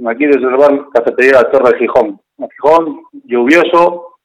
[0.00, 2.20] desde el bar Cafetería de la Torre de Gijón.
[2.38, 4.18] Gijón, lluvioso,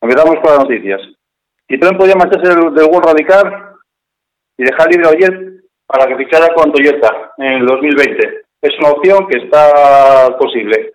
[0.00, 1.00] empezamos con las noticias.
[1.68, 3.74] Y también podía marcharse del, del World Radical
[4.56, 8.42] y dejar libre a Oyer para que fichara con Toyota en el 2020.
[8.62, 10.94] Es una opción que está posible.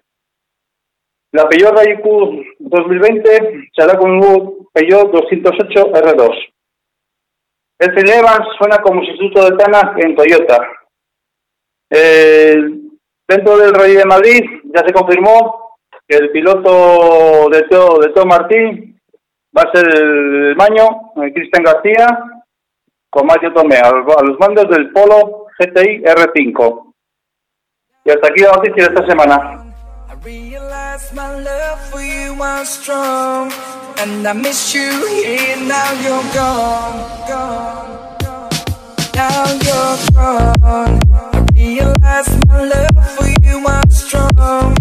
[1.31, 6.53] La Peugeot IQ 2020 será con un nuevo Peugeot 208 R2.
[7.79, 10.69] El Evans suena como sustituto de Tana en Toyota.
[13.27, 14.43] Dentro del Rey de Madrid
[14.73, 18.99] ya se confirmó que el piloto de Teo, de Teo Martín
[19.55, 22.19] va a ser el Maño, el Cristian García,
[23.09, 26.93] con Mario Tomé, a los, mandos del Polo GTI R5.
[28.05, 29.59] Y hasta aquí la noticia de esta semana.
[39.15, 41.12] now you're gone,
[41.75, 44.75] realize my love for you was strong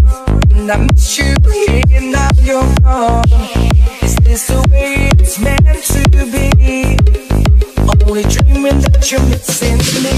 [0.55, 3.25] And I miss you here, now you're gone
[4.03, 6.97] Is this the way it's meant to be?
[8.07, 10.15] Only dreaming that you're missing me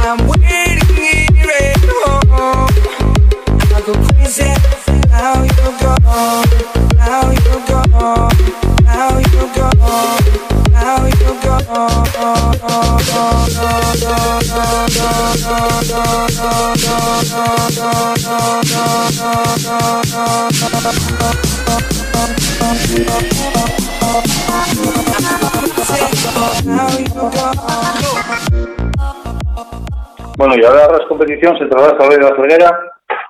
[0.00, 2.82] I'm waiting here at home
[3.74, 4.44] I go crazy.
[5.08, 6.96] Now you're gone.
[6.96, 8.71] Now you're gone.
[30.36, 32.78] Bueno, y ahora la competición se trabaja hoy de la Ferguera.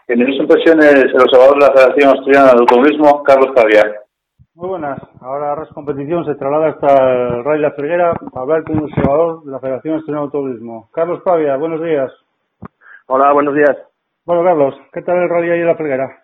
[0.08, 4.01] En mis impresiones, el observador de la Federación Australiana de Automovilismo, Carlos Caviar.
[4.54, 4.98] Muy buenas.
[5.22, 9.44] Ahora Arras Competición se traslada hasta el Rally La Ferguera para hablar con el observador
[9.44, 10.90] de la Federación Australiana de Automovilismo.
[10.92, 12.12] Carlos Pavia, buenos días.
[13.06, 13.78] Hola, buenos días.
[14.26, 16.18] Bueno, Carlos, ¿qué tal el rally ahí en La Ferguera?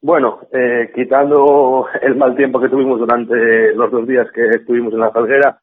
[0.00, 5.00] Bueno, eh, quitando el mal tiempo que tuvimos durante los dos días que estuvimos en
[5.00, 5.58] la Falguera,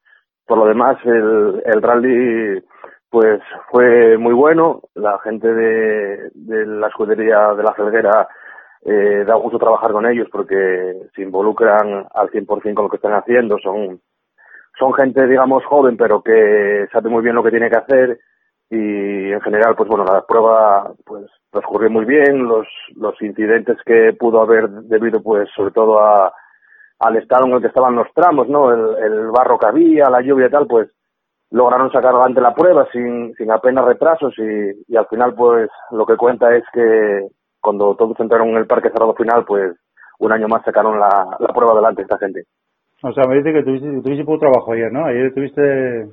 [0.46, 2.62] por lo demás el, el rally
[3.10, 3.40] pues
[3.72, 4.82] fue muy bueno.
[4.94, 8.28] La gente de, de la escudería de la Felguera
[8.88, 13.14] eh, da gusto trabajar con ellos porque se involucran al 100% con lo que están
[13.14, 13.58] haciendo.
[13.58, 14.00] Son,
[14.78, 18.20] son gente, digamos, joven, pero que sabe muy bien lo que tiene que hacer
[18.70, 22.44] y en general, pues bueno, la prueba pues transcurrió muy bien.
[22.46, 26.32] Los, los incidentes que pudo haber debido, pues sobre todo a,
[27.00, 28.72] al estado en el que estaban los tramos, ¿no?
[28.72, 30.88] El, barro que había, la lluvia y tal, pues
[31.50, 36.06] lograron sacar adelante la prueba sin, sin apenas retrasos y, y al final pues lo
[36.06, 37.28] que cuenta es que
[37.66, 39.74] cuando todos entraron en el parque cerrado final pues
[40.20, 42.44] un año más sacaron la, la prueba adelante esta gente.
[43.02, 45.04] O sea, me dice que tuviste, tuviste poco trabajo ayer, ¿no?
[45.04, 46.06] Ayer tuviste...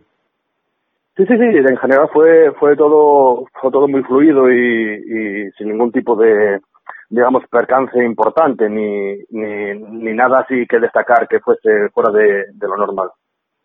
[1.15, 5.67] Sí, sí, sí, en general fue, fue todo, fue todo muy fluido y, y sin
[5.69, 6.59] ningún tipo de,
[7.07, 12.67] digamos, percance importante ni, ni, ni nada así que destacar que fuese fuera de, de
[12.67, 13.09] lo normal.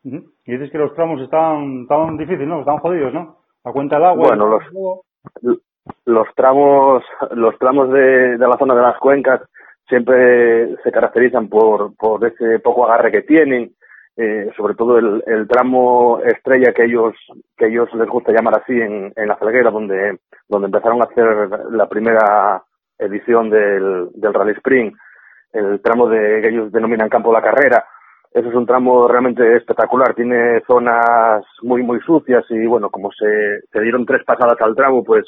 [0.05, 2.61] Y dices que los tramos estaban, estaban difíciles, ¿no?
[2.61, 3.39] Estaban jodidos, ¿no?
[3.65, 4.29] A cuenta del agua.
[4.29, 5.59] Bueno, los,
[6.05, 7.03] los tramos,
[7.33, 9.41] los tramos de, de la zona de las cuencas
[9.89, 13.73] siempre se caracterizan por, por ese poco agarre que tienen,
[14.17, 17.15] eh, sobre todo el, tramo estrella que ellos,
[17.57, 20.19] que ellos les gusta llamar así en, en la Felguera, donde,
[20.49, 21.27] donde empezaron a hacer
[21.71, 22.63] la primera
[22.99, 24.93] edición del, del Rally Spring,
[25.53, 27.85] el tramo de, que ellos denominan Campo de la Carrera,
[28.33, 33.81] ese es un tramo realmente espectacular, tiene zonas muy muy sucias y bueno, como se
[33.81, 35.25] dieron tres pasadas al tramo, pues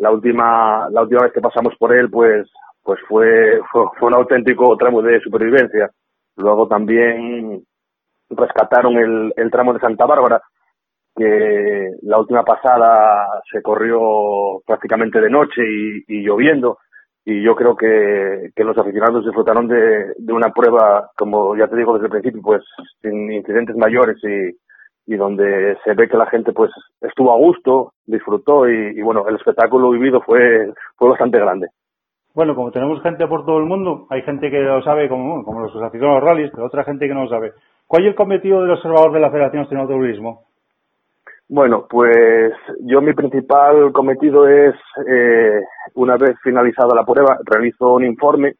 [0.00, 2.50] la última la última vez que pasamos por él, pues
[2.82, 5.90] pues fue fue, fue un auténtico tramo de supervivencia.
[6.36, 7.62] Luego también
[8.30, 10.40] rescataron el, el tramo de Santa Bárbara,
[11.14, 15.62] que la última pasada se corrió prácticamente de noche
[16.08, 16.78] y, lloviendo
[17.22, 21.76] y yo creo que, que los aficionados disfrutaron de, de, una prueba, como ya te
[21.76, 22.62] digo desde el principio, pues
[23.02, 24.56] sin incidentes mayores y,
[25.06, 26.70] y donde se ve que la gente pues
[27.00, 31.68] estuvo a gusto, disfrutó y, y, bueno, el espectáculo vivido fue, fue bastante grande.
[32.32, 35.60] Bueno, como tenemos gente por todo el mundo, hay gente que lo sabe como, como
[35.60, 37.52] los aficionados rallies, pero otra gente que no lo sabe.
[37.88, 40.44] ¿Cuál es el cometido del observador de la Federación Nacional de Turismo?
[41.48, 42.52] Bueno, pues
[42.82, 44.76] yo mi principal cometido es,
[45.08, 45.60] eh,
[45.96, 48.54] una vez finalizada la prueba, realizo un informe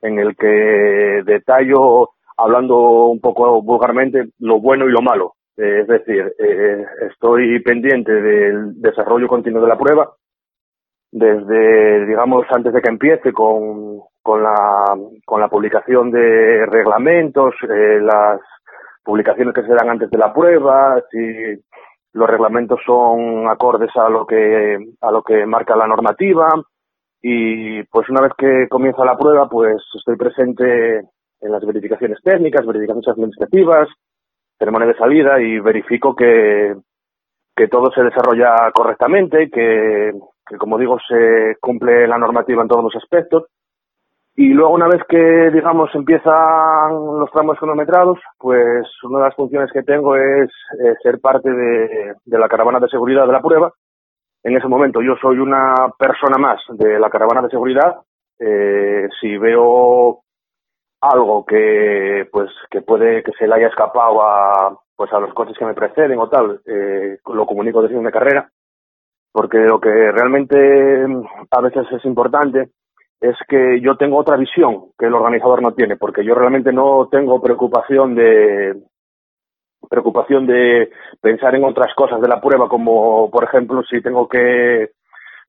[0.00, 2.08] en el que detallo,
[2.38, 5.34] hablando un poco vulgarmente, lo bueno y lo malo.
[5.56, 10.14] Eh, es decir, eh, estoy pendiente del desarrollo continuo de la prueba,
[11.10, 14.96] desde, digamos, antes de que empiece con, con, la,
[15.26, 18.40] con la publicación de reglamentos, eh, las
[19.04, 21.62] publicaciones que se dan antes de la prueba, si
[22.14, 26.48] los reglamentos son acordes a lo que a lo que marca la normativa.
[27.20, 30.98] Y pues una vez que comienza la prueba pues estoy presente
[31.40, 33.88] en las verificaciones técnicas, verificaciones administrativas,
[34.62, 36.76] ceremonia de salida y verifico que
[37.54, 40.12] que todo se desarrolla correctamente, que,
[40.46, 43.44] que como digo se cumple la normativa en todos los aspectos
[44.34, 49.70] y luego una vez que, digamos, empiezan los tramos cronometrados, pues una de las funciones
[49.70, 50.50] que tengo es
[50.82, 53.72] eh, ser parte de, de, la caravana de seguridad de la prueba.
[54.42, 57.96] En ese momento yo soy una persona más de la caravana de seguridad.
[58.38, 60.20] Eh, si veo
[61.02, 65.58] algo que, pues, que puede que se le haya escapado a, pues, a los coches
[65.58, 68.48] que me preceden o tal, eh, lo comunico desde una carrera.
[69.32, 70.56] Porque lo que realmente
[71.50, 72.70] a veces es importante
[73.20, 77.08] es que yo tengo otra visión que el organizador no tiene, porque yo realmente no
[77.10, 78.82] tengo preocupación de
[79.90, 80.90] preocupación de
[81.20, 84.90] pensar en otras cosas de la prueba, como por ejemplo si tengo que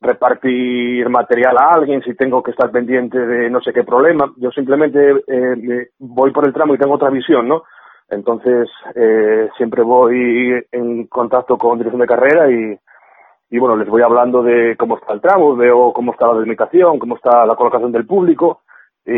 [0.03, 4.51] repartir material a alguien, si tengo que estar pendiente de no sé qué problema, yo
[4.51, 7.63] simplemente eh, voy por el tramo y tengo otra visión, ¿no?
[8.09, 12.77] Entonces eh, siempre voy en contacto con dirección de carrera y,
[13.49, 16.99] y bueno, les voy hablando de cómo está el tramo, veo cómo está la delimitación,
[16.99, 18.61] cómo está la colocación del público
[19.05, 19.11] y,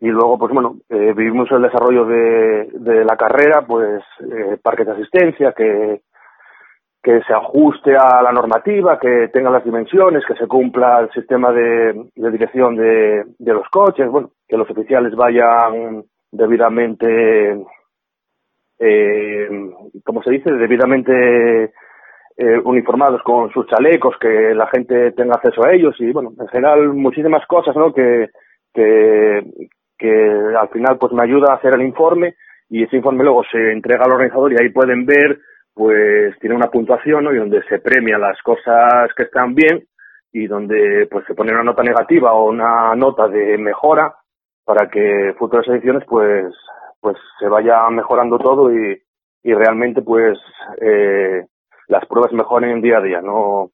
[0.00, 4.86] y luego, pues bueno, eh, vivimos el desarrollo de, de la carrera, pues eh, parques
[4.86, 6.02] de asistencia, que,
[7.02, 11.50] que se ajuste a la normativa, que tenga las dimensiones, que se cumpla el sistema
[11.50, 17.64] de, de dirección de, de los coches, bueno, que los oficiales vayan debidamente,
[18.78, 19.48] eh,
[20.04, 21.72] como se dice, debidamente
[22.36, 26.48] eh, uniformados con sus chalecos, que la gente tenga acceso a ellos y bueno, en
[26.48, 27.94] general muchísimas cosas, ¿no?
[27.94, 28.28] Que,
[28.74, 29.42] que,
[29.98, 32.34] que al final pues me ayuda a hacer el informe
[32.68, 35.38] y ese informe luego se entrega al organizador y ahí pueden ver
[35.74, 37.32] pues tiene una puntuación ¿no?
[37.32, 39.84] y donde se premia las cosas que están bien
[40.32, 44.14] y donde pues se pone una nota negativa o una nota de mejora
[44.64, 46.54] para que futuras ediciones pues
[47.00, 49.00] pues se vaya mejorando todo y,
[49.42, 50.38] y realmente pues
[50.80, 51.46] eh,
[51.88, 53.20] las pruebas mejoren día a día.
[53.20, 53.70] No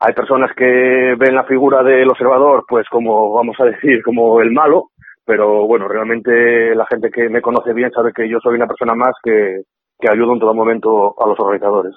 [0.00, 4.50] hay personas que ven la figura del observador, pues como vamos a decir, como el
[4.50, 4.90] malo,
[5.24, 8.94] pero bueno, realmente la gente que me conoce bien sabe que yo soy una persona
[8.94, 9.62] más que,
[9.98, 11.94] que ayudo en todo momento a los organizadores.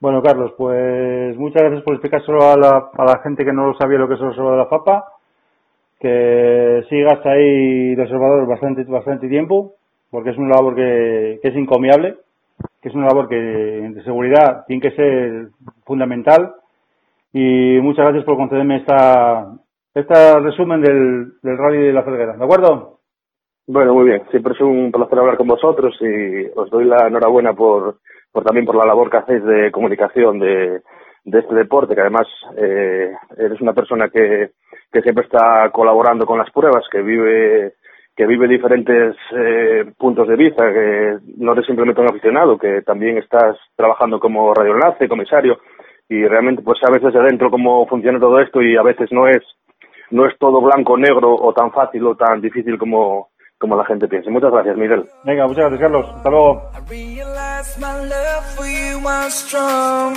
[0.00, 3.98] Bueno, Carlos, pues muchas gracias por explicárselo a la, a la gente que no sabía
[3.98, 5.04] lo que es el observador de la FAPA,
[6.00, 9.74] que sigas ahí de observador bastante, bastante tiempo,
[10.10, 12.16] porque es una labor que, que es encomiable
[12.80, 15.48] que es una labor que de seguridad tiene que ser
[15.84, 16.54] fundamental.
[17.32, 19.52] Y muchas gracias por concederme esta,
[19.94, 22.36] este resumen del, del rally de la Felguera.
[22.36, 22.99] ¿De acuerdo?
[23.72, 24.22] Bueno, muy bien.
[24.32, 27.98] Siempre es un placer hablar con vosotros y os doy la enhorabuena por,
[28.32, 30.80] por también por la labor que hacéis de comunicación de,
[31.24, 34.50] de este deporte, que además eh, eres una persona que,
[35.00, 37.74] siempre está colaborando con las pruebas, que vive
[38.16, 43.18] que vive diferentes eh, puntos de vista, que no eres simplemente un aficionado, que también
[43.18, 45.60] estás trabajando como radioenlace, comisario,
[46.08, 49.44] y realmente pues sabes desde adentro cómo funciona todo esto y a veces no es
[50.10, 53.29] no es todo blanco negro o tan fácil o tan difícil como
[53.60, 54.30] como la gente piensa.
[54.30, 55.06] Muchas gracias, Miguel.
[55.22, 56.06] Venga, muchas gracias, Carlos.
[56.16, 56.70] Hasta luego.
[56.88, 60.16] realize my love for you was strong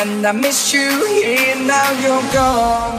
[0.00, 2.94] And I miss you here, now you're gone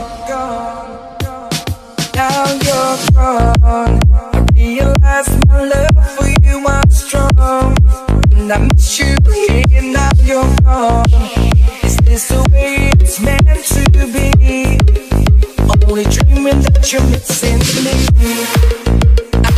[11.84, 14.78] Is this the way it's meant to be?
[15.88, 19.05] Only dreaming that you're missing me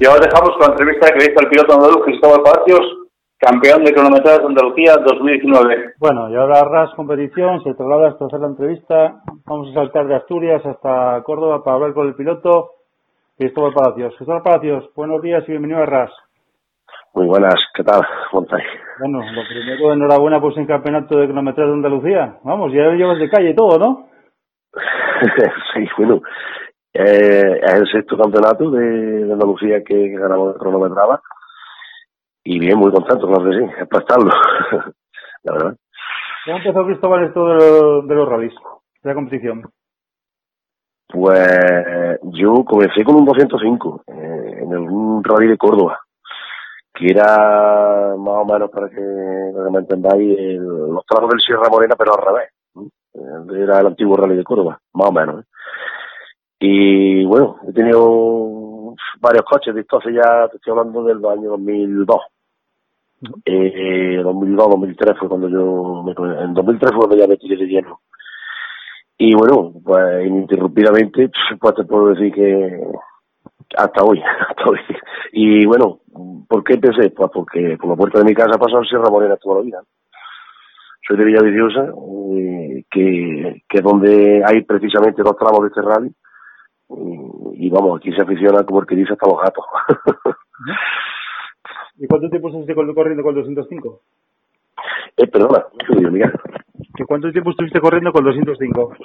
[0.00, 2.82] Y ahora dejamos con la entrevista que le hizo el piloto andaluz Cristóbal Palacios,
[3.38, 5.94] campeón de cronometraje de Andalucía 2019.
[5.98, 9.22] Bueno, y ahora RAS competición, se traslada hasta hacer la entrevista.
[9.46, 12.72] Vamos a saltar de Asturias hasta Córdoba para hablar con el piloto
[13.38, 14.14] Cristóbal Palacios.
[14.16, 16.10] Cristóbal Palacios, buenos días y bienvenido a RAS.
[17.14, 18.02] Muy buenas, ¿qué tal?
[18.32, 22.38] Bueno, lo primero, enhorabuena pues en campeonato de cronometraje de Andalucía.
[22.42, 24.08] Vamos, ya lo llevas de calle y todo, ¿no?
[25.72, 26.20] sí, bueno,
[26.94, 28.80] eh, es el sexto campeonato de,
[29.26, 31.20] de Andalucía que, que ganamos de cronometrada
[32.44, 34.30] y bien, muy contento, claro que sí, es para estarlo,
[35.44, 35.76] la verdad.
[36.44, 38.54] ¿Cómo empezó Cristóbal esto de, lo- de los rallies,
[39.02, 39.62] de la competición?
[41.08, 46.00] Pues yo comencé con un 205 eh, en el- un rally de Córdoba,
[46.92, 48.96] que era más o menos para que,
[49.54, 52.50] para que me entendáis el- los tramos del Sierra Morena, pero al revés.
[53.14, 55.40] Eh, Era el antiguo rally de Córdoba, más o menos.
[55.42, 55.46] ¿eh?
[56.58, 62.16] Y bueno, he tenido varios coches, de entonces ya te estoy hablando del año 2002.
[63.44, 66.12] Eh, 2002, 2003 fue cuando yo, me,
[66.44, 68.00] en 2003 fue cuando ya me tiré de lleno.
[69.16, 71.30] Y bueno, pues ininterrumpidamente,
[71.60, 72.82] pues te puedo decir que
[73.76, 74.78] hasta hoy, hasta hoy.
[75.32, 76.00] Y bueno,
[76.48, 77.10] ¿por qué empecé?
[77.10, 79.82] Pues porque por la puerta de mi casa pasó el Sierra Morena toda la vida.
[81.06, 81.92] Soy de Villaviciosa,
[82.36, 86.10] eh, que, que es donde hay precisamente dos tramos de este rally.
[86.90, 89.64] Y, y vamos, aquí se aficiona, como el que dice, hasta los gatos.
[91.98, 94.00] ¿Y cuánto tiempo estuviste corriendo con el 205?
[95.16, 95.64] eh, perdona.
[96.96, 98.96] ¿Que ¿Cuánto tiempo estuviste corriendo con el 205?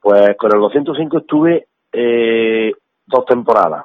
[0.00, 2.72] Pues con el 205 estuve eh,
[3.06, 3.84] dos temporadas.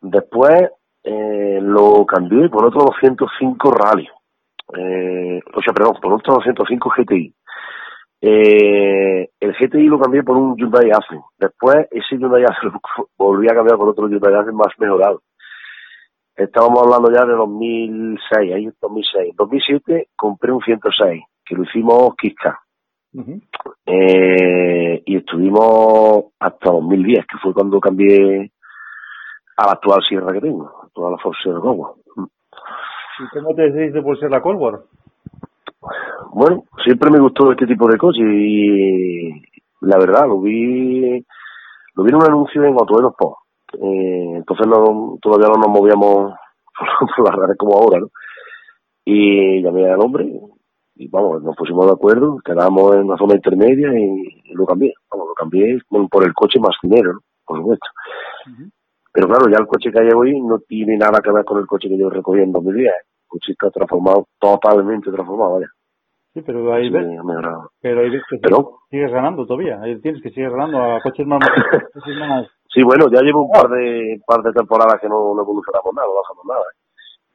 [0.00, 0.70] Después
[1.02, 4.08] eh, lo cambié por otro 205 Rally.
[4.76, 7.34] Eh, o sea, perdón, por otro 205 GTI.
[8.20, 11.22] Eh, el GTI lo cambié por un Hyundai Accent.
[11.38, 15.22] Después ese Hyundai Accent lo volví a cambiar por otro Hyundai Accent más mejorado.
[16.34, 19.30] Estábamos hablando ya de 2006, ahí 2006.
[19.30, 22.60] En 2007 compré un 106, que lo hicimos Kiska.
[23.14, 23.40] Ujú.
[23.86, 28.52] Eh, y estuvimos hasta 2010, que fue cuando cambié
[29.56, 31.94] a la actual sierra que tengo, a toda la Force de Cogua.
[33.18, 34.88] ¿Y cómo te decidiste por ser la Colbor?
[36.32, 39.30] Bueno, siempre me gustó este tipo de coches y
[39.82, 41.24] la verdad lo vi
[41.94, 43.36] lo vi en un anuncio en Autoeros Sport.
[43.74, 46.32] Eh, entonces no, todavía no nos movíamos
[47.16, 48.08] por las redes como ahora, ¿no?
[49.04, 50.28] Y llamé al hombre
[50.96, 54.92] y vamos, nos pusimos de acuerdo, quedamos en una zona intermedia y, y lo cambié.
[55.10, 57.20] Vamos, lo cambié con- por el coche más dinero, ¿no?
[57.44, 57.86] Por supuesto.
[59.12, 61.66] Pero claro, ya el coche que hay hoy no tiene nada que ver con el
[61.66, 62.92] coche que yo recogí en 2010.
[62.92, 65.68] El coche está transformado, totalmente transformado, vaya.
[66.36, 67.06] Sí, pero ahí Sí, ves,
[67.80, 69.80] pero ahí ves que Pero- sigues ganando todavía.
[69.80, 71.40] Ahí tienes que seguir ganando a coches más...
[71.94, 75.40] coches más Sí, bueno, ya llevo un par de par de temporadas que no, no
[75.40, 76.60] evolucionamos nada, no bajamos nada.
[76.60, 76.76] ¿eh?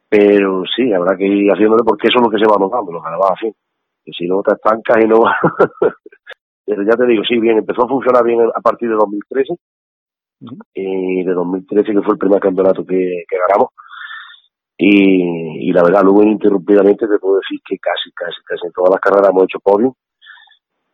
[0.07, 3.01] Pero sí, habrá que ir haciéndolo porque eso es lo que se va notando, lo
[3.01, 3.49] que va así.
[4.05, 5.33] Que si no te estancas y no va...
[6.67, 9.53] Pero ya te digo, sí, bien, empezó a funcionar bien a partir de 2013.
[10.41, 10.57] Ujú.
[10.75, 13.69] Y de 2013, que fue el primer campeonato que, que ganamos.
[14.83, 18.89] Y, y la verdad, luego ininterrumpidamente te puedo decir que casi, casi, casi en todas
[18.89, 19.95] las carreras hemos hecho podio.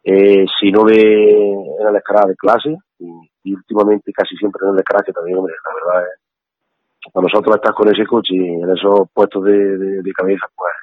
[0.03, 3.07] Eh, si no de en la escalada de clase, y,
[3.43, 7.55] y últimamente casi siempre en el escalada, que también, hombre, la verdad es, para nosotros
[7.55, 10.73] estar con ese coche y en esos puestos de, de, de cabeza, pues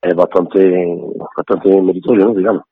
[0.00, 0.86] es bastante,
[1.36, 2.34] bastante meritorio, ¿no?
[2.34, 2.62] Digamos.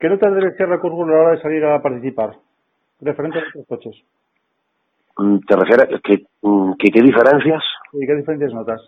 [0.00, 2.34] ¿Qué notas debe ser la Colbor a la hora de salir a participar?
[3.00, 4.02] Referente a otros coches.
[5.18, 7.62] Mm, ¿Te refieres que, mm, que qué diferencias?
[7.92, 8.80] ¿Y qué diferencias notas?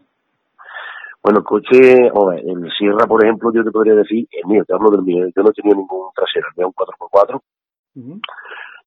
[1.23, 4.75] Bueno, el coche, hombre, el Sierra, por ejemplo, yo te podría decir, el mío, te
[4.75, 7.41] hablo del mío, yo no he tenido ningún trasero, es un 4x4.
[7.97, 8.21] Ujú.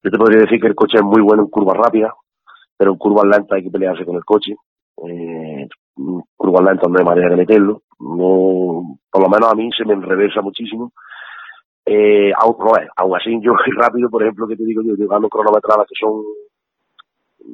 [0.02, 2.12] Yo te podría decir que el coche es muy bueno en curvas rápidas,
[2.76, 4.54] pero en curvas lentas hay que pelearse con el coche.
[5.04, 7.82] Eh, en curvas lentas no hay manera de meterlo.
[7.98, 10.92] No, por lo menos a mí se me enrevesa muchísimo.
[11.84, 15.08] Eh, aún, no, eh, aún así, yo rápido, por ejemplo, que te digo yo, yo
[15.08, 16.22] gano cronometradas que son,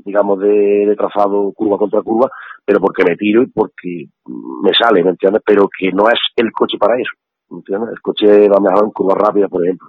[0.04, 2.30] digamos, de, de trazado curva contra curva,
[2.64, 5.42] pero porque me tiro y porque me sale, ¿me entiendes?
[5.44, 7.12] Pero que no es el coche para eso,
[7.50, 7.90] ¿me entiendes?
[7.90, 9.88] El coche va mejor en curvas rápidas, por ejemplo.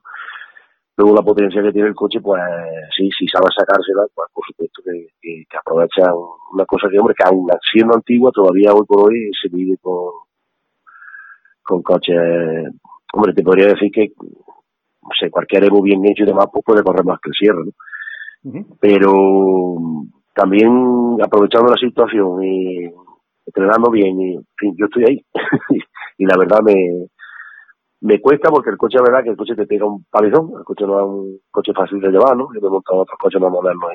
[0.97, 2.41] Luego la potencia que tiene el coche, pues
[2.95, 6.13] sí, si sabe sacársela, pues por supuesto que, que, que aprovecha
[6.53, 10.13] una cosa que, hombre, que aún siendo antigua, todavía hoy por hoy se vive con,
[11.63, 12.15] con coches,
[13.13, 16.83] hombre, te podría decir que, no sé, cualquier Evo bien hecho y demás, pues puede
[16.83, 17.71] correr más que el Sierra, ¿no?
[18.79, 19.13] Pero
[20.33, 22.85] también aprovechando la situación y,
[23.45, 25.25] entrenando bien y, en fin, yo estoy ahí.
[26.17, 27.07] y la verdad me,
[28.01, 30.63] me cuesta porque el coche, la verdad, que el coche te pega un palizón, el
[30.63, 32.47] coche no es un coche fácil de llevar, ¿no?
[32.53, 33.89] Yo me he montado otros coches más modernos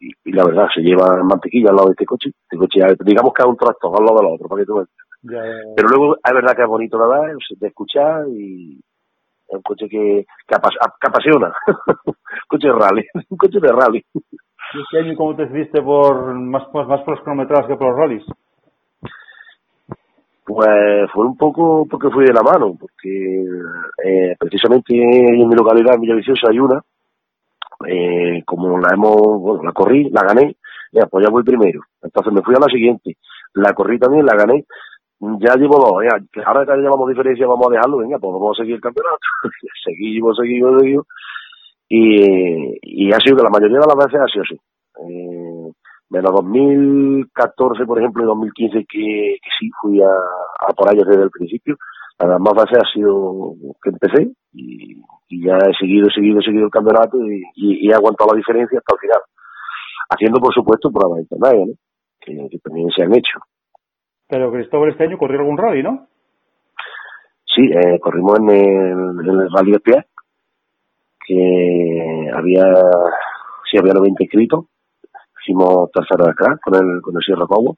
[0.00, 2.30] y, y, y la verdad, se lleva mantequilla al lado de este coche.
[2.30, 4.84] Este coche, digamos que es un tractor al lado del otro, para que tú me
[5.22, 5.74] Ya, ya, ya.
[5.76, 8.80] Pero luego es verdad que es bonito la verdad, de escuchar y
[9.52, 11.52] es un coche que, que, apas- que apasiona.
[12.06, 12.14] un
[12.48, 14.04] coche de rally, un coche de rally.
[14.14, 17.88] ¿Y este año cómo te decidiste por más, más, más por los cronometrados que por
[17.90, 18.24] los rallies?
[20.44, 23.44] Pues fue un poco porque fui de la mano, porque
[24.04, 26.80] eh, precisamente en mi localidad, en Villaviciosa, hay una,
[27.86, 30.56] eh, como la hemos, bueno, la corrí, la gané,
[30.90, 31.80] ya, pues ya voy primero.
[32.02, 33.16] Entonces me fui a la siguiente,
[33.54, 34.64] la corrí también, la gané,
[35.38, 38.62] ya llevo dos, ya, ahora que llevamos diferencia, vamos a dejarlo, venga, pues vamos a
[38.62, 39.18] seguir el campeonato.
[39.84, 41.06] seguimos, seguimos, seguimos.
[41.88, 44.58] Y, y ha sido que la mayoría de las veces ha sido así.
[45.06, 45.72] Eh,
[46.10, 51.22] menos 2014, por ejemplo, y 2015, que, que sí fui a, a por ellos desde
[51.22, 51.76] el principio.
[52.18, 55.00] Las más veces ha sido que empecé y,
[55.44, 57.18] ya he seguido, seguido, seguido el campeonato
[57.54, 59.20] y, he aguantado la diferencia hasta el final.
[60.10, 61.78] Haciendo, por supuesto, pruebas internacionales,
[62.26, 62.48] ¿no?
[62.50, 63.38] que también se han hecho.
[64.32, 66.06] Pero Cristóbal este año corrió algún rally, ¿no?
[67.54, 70.06] Sí, eh, corrimos en el, en Rally de Pie,
[71.26, 72.64] que había,
[73.70, 74.64] sí, había 90 inscritos.
[75.38, 77.76] Hicimos tercero acá con el, con el Sierra Cobo.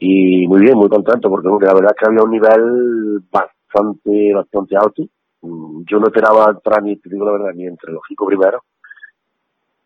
[0.00, 4.76] Y muy bien, muy contento, porque la verdad es que había un nivel bastante, bastante
[4.76, 5.04] alto.
[5.42, 8.62] Mm, Yo no esperaba entrar ni, te digo la verdad, ni entre los cinco primeros.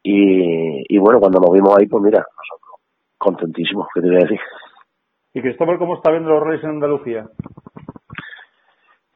[0.03, 2.81] Y, y bueno, cuando nos vimos ahí, pues mira, nosotros
[3.19, 4.41] contentísimos, ¿qué te voy a decir?
[5.35, 7.29] ¿Y Cristóbal cómo está viendo los rallies en Andalucía?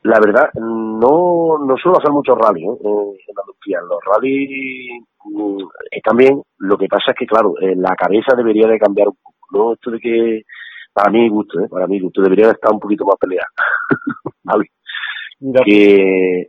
[0.03, 2.67] La verdad, no, no suelo hacer muchos rally ¿eh?
[2.67, 3.79] en en Andalucía.
[3.89, 8.67] Los rally mm, eh, también, lo que pasa es que, claro, eh, la cabeza debería
[8.67, 9.73] de cambiar un poco, ¿no?
[9.75, 10.43] Esto de que,
[10.93, 11.69] para mi gusto, ¿eh?
[11.71, 13.47] para mi gusto, debería de estar un poquito más peleada.
[14.43, 14.65] ¿Vale?
[15.39, 16.49] Mira, que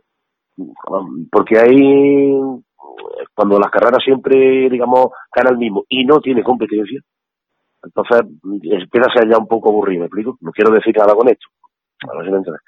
[0.56, 2.32] um, porque hay
[3.34, 7.00] cuando las carreras siempre digamos gana el mismo y no tiene competencia
[7.82, 10.36] entonces empieza a ser ya un poco aburrido ¿me explico?
[10.40, 11.46] no quiero decir nada con esto
[12.08, 12.62] a ver si me entiendes.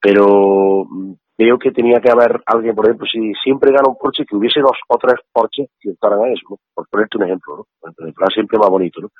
[0.00, 4.24] pero mm, veo que tenía que haber alguien por ejemplo si siempre gana un Porsche
[4.24, 6.56] que hubiese dos o tres Porsches que estaran a eso ¿no?
[6.74, 8.06] por ponerte un ejemplo ¿no?
[8.06, 9.10] el plan siempre más bonito ¿no?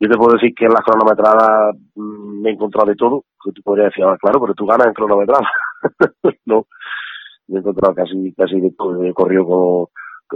[0.00, 3.52] yo te puedo decir que en las cronometradas mm, me he encontrado de todo, que
[3.52, 5.50] tú podrías decir, ah, claro, pero tú ganas en cronometrada.
[6.46, 6.66] no,
[7.48, 9.02] me he encontrado casi, casi de todo.
[9.04, 9.86] He corrido con,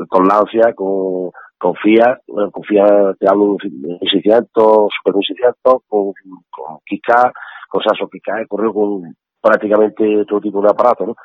[0.09, 6.12] con Lancia, con, con Fiat, bueno, con Fiat te hablo de 1600, Super 1600, con,
[6.50, 7.33] con Kika,
[7.68, 11.16] con Sasso Kika, he corrido con prácticamente todo tipo de aparatos, ¿no?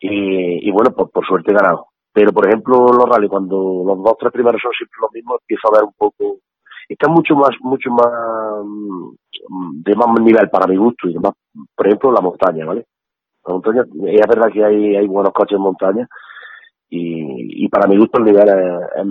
[0.00, 1.86] Y, y bueno, por, por suerte he ganado.
[2.12, 5.68] Pero, por ejemplo, los rally, cuando los dos tres primeros son siempre los mismos, empiezo
[5.68, 6.38] a ver un poco
[6.92, 11.32] está mucho más, mucho más mm, de más nivel para mi gusto y demás.
[11.74, 12.86] Por ejemplo, la montaña, ¿vale?
[13.46, 16.08] La montaña, es verdad que hay, hay buenos coches en montaña
[16.94, 19.06] y, y para mi gusto el nivel es, es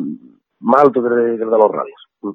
[0.60, 1.72] más alto que el, de los.
[2.22, 2.30] Mm.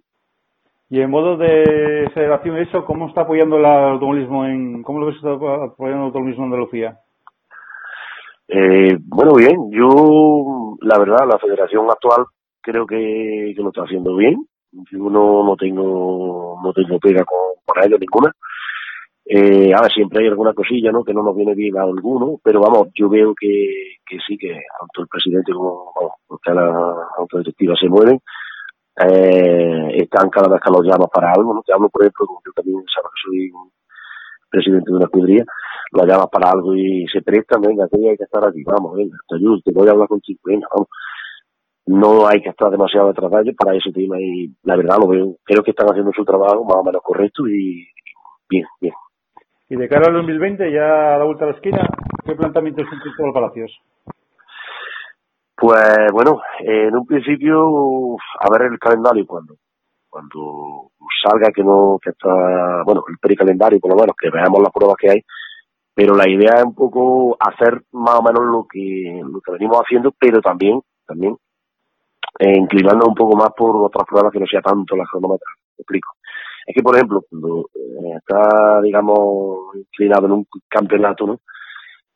[0.91, 5.19] Y en modo de federación, eso, ¿cómo está apoyando el automovilismo en, cómo lo ves
[5.19, 6.99] apoyando el automovilismo en Andalucía?
[8.49, 12.27] Eh, bueno, bien, yo, la verdad, la federación actual
[12.61, 14.45] creo que, que lo está haciendo bien.
[14.91, 18.33] Yo no, no tengo, no tengo pega con, con ello ninguna.
[19.29, 21.03] Eh, ahora siempre hay alguna cosilla, ¿no?
[21.03, 24.51] Que no nos viene bien a alguno, pero vamos, yo veo que, que sí, que
[24.51, 28.21] tanto el presidente como, vamos, la autodirectiva se mueven,
[29.05, 31.63] eh, están cada vez que los llamas para algo, ¿no?
[31.63, 33.53] Te hablo, por ejemplo, como yo también sabes que soy
[34.49, 35.45] presidente de una escudería,
[35.91, 39.17] lo llamas para algo y se prestan, venga, que hay que estar aquí, vamos, venga,
[39.29, 40.89] te ayudo, te voy a hablar contigo, venga, vamos.
[41.87, 45.09] No hay que estar demasiado detrás de ellos para ese tema y la verdad lo
[45.09, 47.87] veo, creo que están haciendo su trabajo más o menos correcto y
[48.49, 48.95] bien, bien.
[49.69, 51.89] Y de cara al 2020, ya a la vuelta a la esquina,
[52.25, 53.77] ¿qué planteamiento es un Cristóbal Palacios?
[55.57, 59.57] Pues bueno, en un principio, a ver el calendario cuando
[60.17, 64.73] cuando salga que no que está bueno el pericalendario por lo menos que veamos las
[64.73, 65.21] pruebas que hay
[65.93, 69.79] pero la idea es un poco hacer más o menos lo que lo que venimos
[69.85, 71.37] haciendo pero también también
[72.39, 75.83] eh, inclinando un poco más por otras pruebas que no sea tanto la cronómetra me
[75.83, 76.15] explico
[76.67, 81.41] es que por ejemplo cuando eh, está digamos inclinado en un campeonato no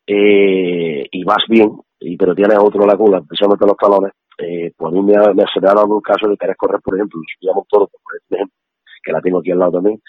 [0.07, 4.13] eh, y vas bien y pero tienes a otro en la cola especialmente los talones
[4.43, 7.21] eh, pues a mí me, ha, me ha un caso de querer correr, por ejemplo,
[7.39, 8.57] subíamos todos, por ejemplo,
[9.03, 10.01] que la tengo aquí al lado también,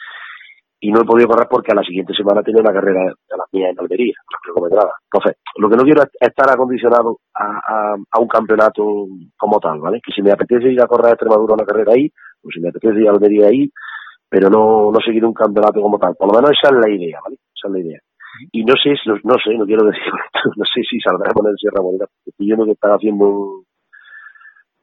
[0.80, 3.48] y no he podido correr porque a la siguiente semana tenía una carrera de las
[3.52, 4.94] mías en Almería, kilometradas.
[5.12, 8.84] Entonces, lo que no quiero es estar acondicionado a, a, a, un campeonato
[9.38, 10.00] como tal, ¿vale?
[10.04, 12.10] Que si me apetece ir a correr a Extremadura una carrera ahí,
[12.42, 13.70] o si me apetece ir a Almería ahí,
[14.32, 16.16] pero no, no seguir un campeonato como tal.
[16.16, 17.36] Por lo menos esa es la idea, ¿vale?
[17.36, 18.00] Esa es la idea.
[18.54, 20.08] Y no sé, no, no sé, no quiero decir,
[20.56, 23.66] no sé si saldrá con el Sierra Morena, porque estoy viendo que están haciendo un,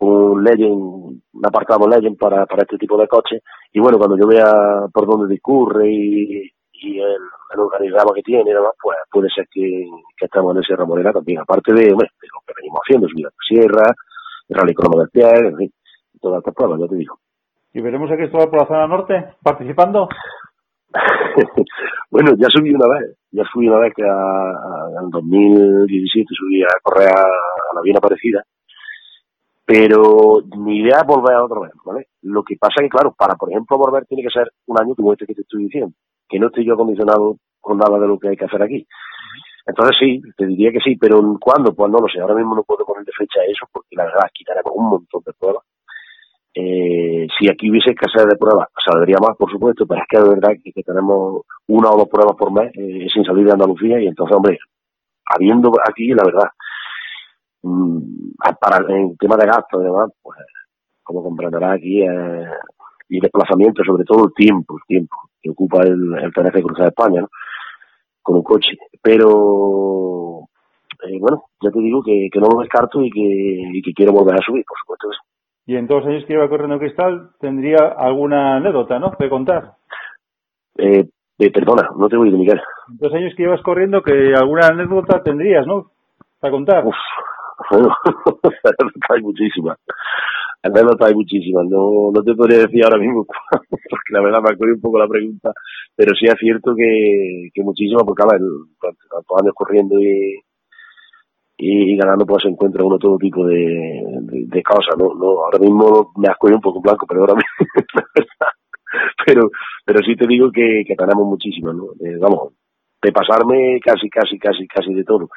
[0.01, 3.43] un Legend, un apartado Legend para, para este tipo de coches.
[3.73, 7.23] Y bueno, cuando yo vea por dónde discurre y, el,
[7.55, 11.11] el organigrama que tiene y demás, pues puede ser que, que estamos en Sierra Morena
[11.11, 13.95] también, aparte de, hombre, de lo que venimos haciendo, subir a la sierra,
[14.49, 15.73] el rally crono del pie, en fin,
[16.21, 17.19] todas estas pruebas, ya te digo.
[17.73, 20.09] ¿Y veremos a Cristóbal por la zona norte participando?
[22.11, 26.81] bueno, ya subí una vez, ya fui una vez que a, en 2017 subí a
[26.83, 27.27] correr a,
[27.75, 28.43] la bien aparecida,
[29.67, 32.07] pero mi idea es volver a otra vez, ¿vale?
[32.23, 34.95] Lo que pasa es que, claro, para, por ejemplo, volver tiene que ser un año
[34.95, 35.93] como este que te estoy diciendo,
[36.27, 38.87] que no estoy yo acondicionado con nada de lo que hay que hacer aquí.
[39.67, 41.75] Entonces sí, te diría que sí, pero ¿cuándo?
[41.75, 44.31] Pues no lo sé, ahora mismo no puedo poner de fecha eso porque la verdad
[44.33, 45.65] quitaremos un montón de pruebas.
[46.55, 50.29] Eh, si aquí hubiese escasez de pruebas, saldría más, por supuesto, pero es que de
[50.29, 54.07] verdad que, tenemos una o dos pruebas por mes eh, sin salir de Andalucía y
[54.07, 54.59] entonces, hombre,
[55.27, 56.51] habiendo aquí, la verdad,
[57.63, 58.01] mm,
[58.61, 60.39] para en tema de gastos y demás, pues
[61.03, 62.47] como comprenderás aquí, eh,
[63.09, 66.89] y desplazamiento, sobre todo el tiempo, el tiempo que ocupa el, el tener que cruzar
[66.89, 67.29] España, ¿no?
[68.23, 68.77] Con un coche.
[69.01, 70.41] Pero,
[71.05, 74.35] eh, bueno, ya te digo que, no lo descarto y que, y que quiero volver
[74.35, 75.09] a subir, por supuesto.
[75.69, 79.13] Y en todos los años que lleva corriendo Cristal, tendría alguna anécdota, ¿no?
[79.13, 79.73] Que contar.
[80.79, 81.05] Eh,
[81.39, 82.59] eh, perdona, no te voy a Miguel.
[82.89, 85.91] En todos los años que llevas corriendo, que alguna anécdota tendrías, ¿no?
[86.41, 86.87] Para contar.
[86.87, 86.97] Uf,
[87.71, 87.95] bueno,
[89.11, 89.77] hay muchísimas.
[90.63, 91.67] Anécdotas hay muchísimas.
[91.69, 95.07] No, no te podría decir ahora mismo, porque la verdad me acuerdo un poco la
[95.07, 95.53] pregunta,
[95.95, 98.41] pero sí es cierto que, que muchísimas, porque a ver,
[98.81, 100.41] tantos años corriendo y,
[101.59, 105.13] y, ganando, pues se encuentra uno todo tipo de, de, de cosas, ¿no?
[105.15, 108.07] no Ahora mismo me acuerdo un poco en blanco, pero ahora mismo.
[109.27, 109.51] Pero,
[109.85, 111.85] pero sí te digo que, que tenemos muchísimas, ¿no?
[112.01, 112.55] Eh, vamos,
[113.03, 115.29] de pasarme casi, casi, casi, casi de todo.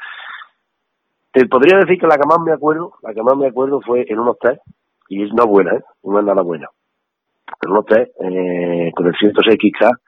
[1.33, 4.05] Te podría decir que la que más me acuerdo, la que más me acuerdo fue
[4.07, 4.61] en unos test,
[5.09, 5.81] y es una buena, ¿eh?
[6.03, 6.69] No es nada buena.
[7.61, 9.99] En unos test, eh, con el 106K,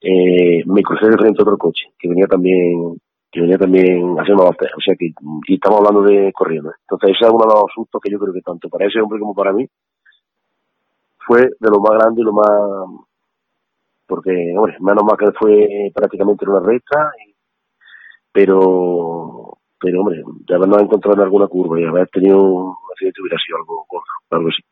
[0.00, 3.00] eh, me crucé de frente a otro coche, que venía también,
[3.34, 5.06] que venía también haciendo test, o sea que,
[5.48, 6.70] y estamos hablando de corriendo.
[6.82, 9.18] Entonces ese es uno de los sustos que yo creo que tanto para ese hombre
[9.18, 9.66] como para mí,
[11.26, 12.48] fue de lo más grande y lo más,
[14.06, 17.10] porque, hombre, menos mal que fue prácticamente en una recta,
[18.30, 23.38] pero, pero hombre, de habernos encontrado en alguna curva y haber tenido un accidente hubiera
[23.44, 24.62] sido algo gordo, algo así.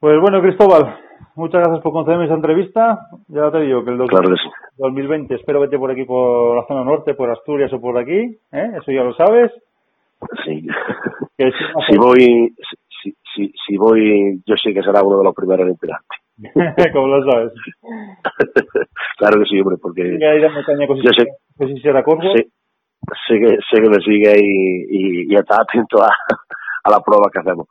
[0.00, 0.98] Pues bueno, Cristóbal,
[1.36, 2.98] muchas gracias por concederme esa entrevista.
[3.28, 4.48] Ya te digo que el Claro que sí.
[4.78, 8.70] 2020 espero vete por aquí, por la zona norte, por Asturias o por aquí, ¿eh?
[8.78, 9.50] Eso ya lo sabes.
[10.44, 10.66] Sí.
[11.38, 11.50] Que
[11.90, 12.54] si voy,
[13.02, 16.92] si, si, si voy, yo sé que será uno de los primeros en enterarte.
[16.92, 17.52] como lo sabes.
[19.16, 22.04] claro que sí, hombre, porque Yo sé- si será
[23.40, 26.08] que, sé que me sigue y, y, y está atento a,
[26.84, 27.66] a las pruebas que hacemos.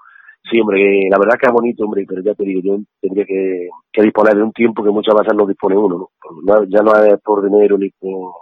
[0.50, 3.70] Sí, hombre, la verdad que es bonito, hombre, pero ya te digo, yo tendría que,
[4.02, 6.10] disponer de un tiempo que muchas veces no dispone uno,
[6.44, 6.64] ¿no?
[6.66, 8.34] Ya no es por dinero ni por,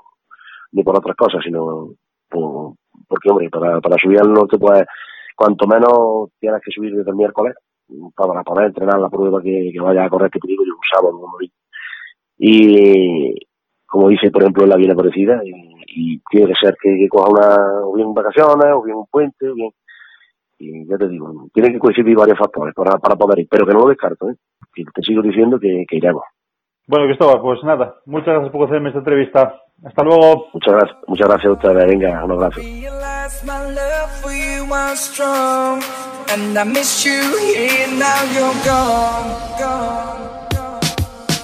[0.71, 1.89] ni por otras cosas, sino
[2.29, 2.73] por,
[3.07, 4.85] porque, hombre, para, para subir al norte, pues,
[5.35, 7.55] cuanto menos tienes que subir desde el miércoles,
[8.15, 11.17] para poder entrenar la prueba que, vaya a correr, que te digo yo, un sábado,
[11.17, 11.53] domingo.
[12.38, 13.35] Y,
[13.85, 15.51] como dice, por ejemplo, en la bien aparecida, y,
[15.88, 19.49] y tiene que ser que, que coja una, o bien vacaciones, o bien un puente,
[19.49, 19.71] o bien,
[20.60, 23.74] y ya te digo, tiene que coincidir varios factores para, para poder ir, pero que
[23.74, 24.36] no lo descarto, ¿eh?
[24.74, 26.24] Que te sigo diciendo que, que iremos.
[26.88, 29.62] Bueno, Cristóbal, pues nada, muchas gracias por concederme esta entrevista.
[29.84, 30.48] Hasta luego.
[30.54, 32.62] Muchas gracias, muchas gracias a ustedes, venga, un abrazo.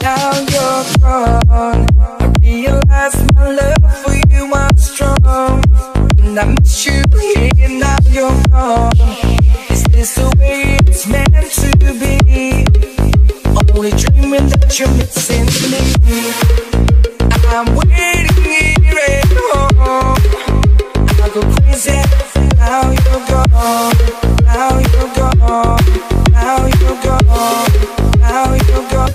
[0.05, 1.87] Now you're gone.
[1.97, 5.64] I realize my love for you was strong,
[6.37, 7.69] and I miss you here.
[7.79, 8.91] Now you're gone.
[9.69, 12.17] Is this the way it's meant to be?
[13.73, 15.79] Only dreaming that you're missing me.
[17.47, 20.17] I'm waiting here at home.
[21.23, 21.99] I go crazy.
[22.57, 23.95] Now you're gone.
[24.43, 25.79] Now you're gone.
[26.31, 27.71] Now you're gone.
[28.19, 29.05] Now you're gone.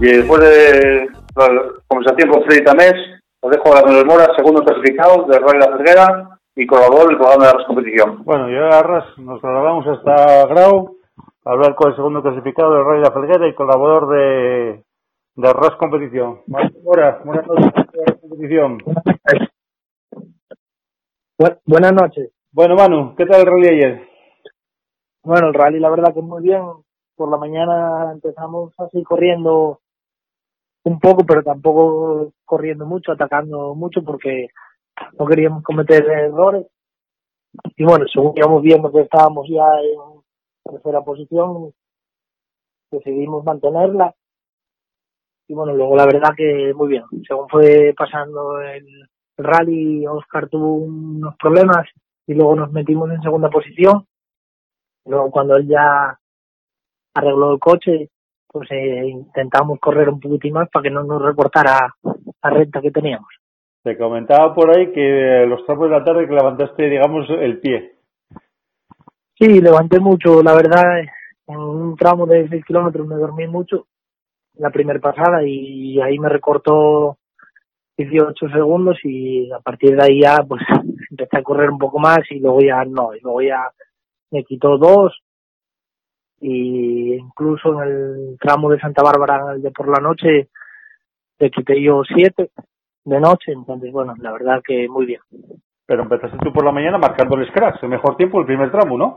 [0.00, 1.48] Y después de la
[1.88, 2.94] conversación con Freddy Tamés,
[3.40, 7.46] os dejo a Manuel Mora, segundo clasificado del Rally La Ferguera y colaborador del programa
[7.46, 8.24] de la competición.
[8.24, 10.97] Bueno, y ahora Arras nos trasladamos hasta Grau
[11.48, 14.84] hablar con el segundo clasificado del Rally de la Felguera y colaborador de,
[15.36, 16.42] de RAS Competición.
[16.46, 18.78] Mora, buenas noches, RAS Competición.
[21.38, 22.32] Bu- buenas noches.
[22.52, 24.08] Bueno, Manu, ¿qué tal el rally ayer?
[25.22, 26.62] Bueno, el rally la verdad que muy bien.
[27.16, 29.80] Por la mañana empezamos así corriendo
[30.84, 34.48] un poco, pero tampoco corriendo mucho, atacando mucho porque
[35.18, 36.66] no queríamos cometer errores.
[37.76, 40.17] Y bueno, según íbamos viendo que estábamos ya en
[40.70, 41.72] tercera posición,
[42.90, 44.14] decidimos mantenerla.
[45.48, 47.04] Y bueno, luego la verdad que muy bien.
[47.26, 51.86] Según fue pasando el rally, Oscar tuvo unos problemas
[52.26, 54.06] y luego nos metimos en segunda posición.
[55.06, 56.18] Luego cuando él ya
[57.14, 58.10] arregló el coche,
[58.46, 62.90] pues eh, intentamos correr un poquitín más para que no nos recortara la renta que
[62.90, 63.28] teníamos.
[63.82, 67.97] Te comentaba por ahí que los tramos de la tarde que levantaste, digamos, el pie.
[69.38, 70.98] Sí, levanté mucho, la verdad,
[71.46, 73.86] en un tramo de 6 kilómetros me dormí mucho
[74.54, 77.18] la primera pasada y ahí me recortó
[77.96, 80.62] 18 segundos y a partir de ahí ya pues
[81.10, 83.70] empecé a correr un poco más y luego ya no, y luego ya
[84.32, 85.16] me quitó dos
[86.40, 90.48] y incluso en el tramo de Santa Bárbara de por la noche
[91.38, 92.50] le quité yo siete
[93.04, 95.20] de noche, entonces bueno, la verdad que muy bien.
[95.88, 98.98] Pero empezaste tú por la mañana marcando el scratch, el mejor tiempo, el primer tramo,
[98.98, 99.16] ¿no?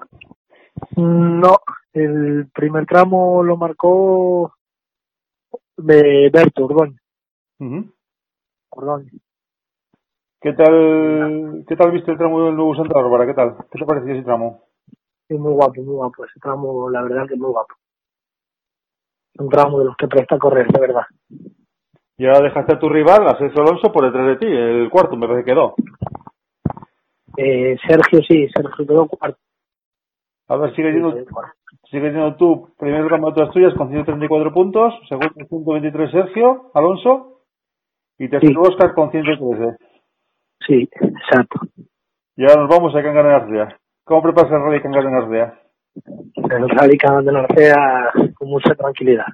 [0.96, 1.58] No,
[1.92, 4.54] el primer tramo lo marcó
[5.76, 7.02] de Berto Ordóñez.
[10.40, 13.26] ¿Qué tal, ¿Qué tal viste el tramo del nuevo Santa Bárbara?
[13.26, 13.58] ¿Qué tal?
[13.70, 14.64] ¿Qué te pareció ese tramo?
[15.28, 16.24] Sí, muy guapo, muy guapo.
[16.24, 17.76] Ese tramo, la verdad que muy guapo.
[19.40, 21.04] Un tramo de los que presta a correr, de verdad.
[22.18, 25.18] Y ahora dejaste a tu rival, a Sergio Alonso, por detrás de ti, el cuarto
[25.18, 25.76] me parece que quedó.
[27.38, 29.40] Eh, Sergio, sí, Sergio quedó cuarto.
[30.48, 31.26] A ver, sigue siendo, Sí,
[31.92, 37.40] sigue siendo tú, primer tramo de todas tuyas con 134 puntos, segundo 123 Sergio Alonso,
[38.18, 39.78] y tercero Oscar con 113.
[40.68, 41.60] Sí, exacto.
[42.36, 43.78] Y ahora nos vamos a Cangas de Narcea.
[44.04, 45.58] ¿Cómo preparas el rally Cangas de Narcea?
[46.36, 49.26] El Rally Canal de Narcea con mucha tranquilidad.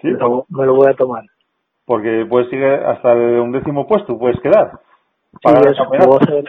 [0.00, 1.24] Sí, Me lo- me lo voy a tomar.
[1.84, 4.80] porque puedes seguir hasta el undécimo puesto, puedes quedar.
[5.32, 6.44] Sí, Para el eso, puedo hacer,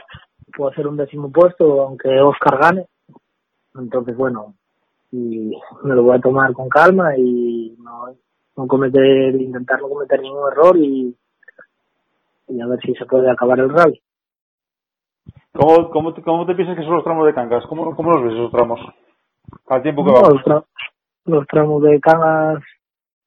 [0.56, 2.88] puedo hacer un décimo puesto, aunque Oscar gane.
[3.76, 4.54] Entonces, bueno,
[5.12, 5.52] y
[5.84, 8.16] me lo voy a tomar con calma y no,
[8.58, 11.16] no cometer, intentar no cometer ningún error y,
[12.50, 14.02] y a ver si se puede acabar el rally.
[15.54, 17.66] ¿Cómo, cómo, te, ¿Cómo te piensas que son los tramos de Cangas?
[17.68, 18.80] ¿Cómo, cómo los ves esos tramos?
[19.68, 20.34] Al tiempo que No, vamos.
[20.34, 20.66] los, tra-
[21.26, 22.64] los tramos de Cangas,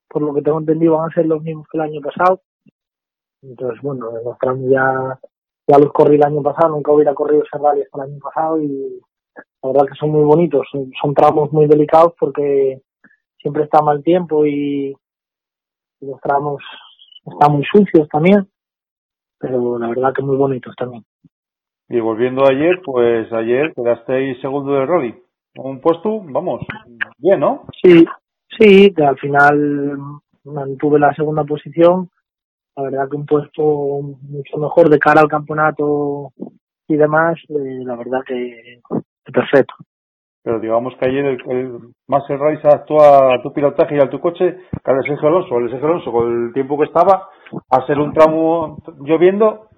[0.09, 2.41] por lo que tengo entendido, van a ser los mismos que el año pasado.
[3.43, 5.19] Entonces, bueno, los tramos ya,
[5.67, 8.61] ya los corrí el año pasado, nunca hubiera corrido ese rally hasta el año pasado
[8.61, 9.01] y
[9.63, 10.67] la verdad que son muy bonitos.
[10.71, 12.83] Son, son tramos muy delicados porque
[13.39, 14.97] siempre está mal tiempo y,
[16.01, 16.63] y los tramos
[17.27, 18.47] están muy sucios también,
[19.39, 21.05] pero la verdad que muy bonitos también.
[21.89, 25.15] Y volviendo a ayer, pues ayer quedasteis segundo del rally.
[25.57, 26.63] Un puesto, vamos,
[27.19, 27.65] bien, ¿no?
[27.83, 28.05] Sí,
[28.59, 29.99] sí, que al final
[30.45, 32.11] mantuve la segunda posición.
[32.77, 36.33] La verdad que un puesto mucho mejor de cara al campeonato
[36.89, 38.81] y demás, eh, la verdad que,
[39.25, 39.75] que perfecto.
[40.45, 41.81] Pero digamos que ayer el, el-
[42.63, 45.59] adaptó a tu pilotaje y a tu coche que al Sergio Alonso.
[45.59, 47.29] El Sergio Alonso, con el tiempo que estaba,
[47.71, 49.69] a ser un tramo lloviendo,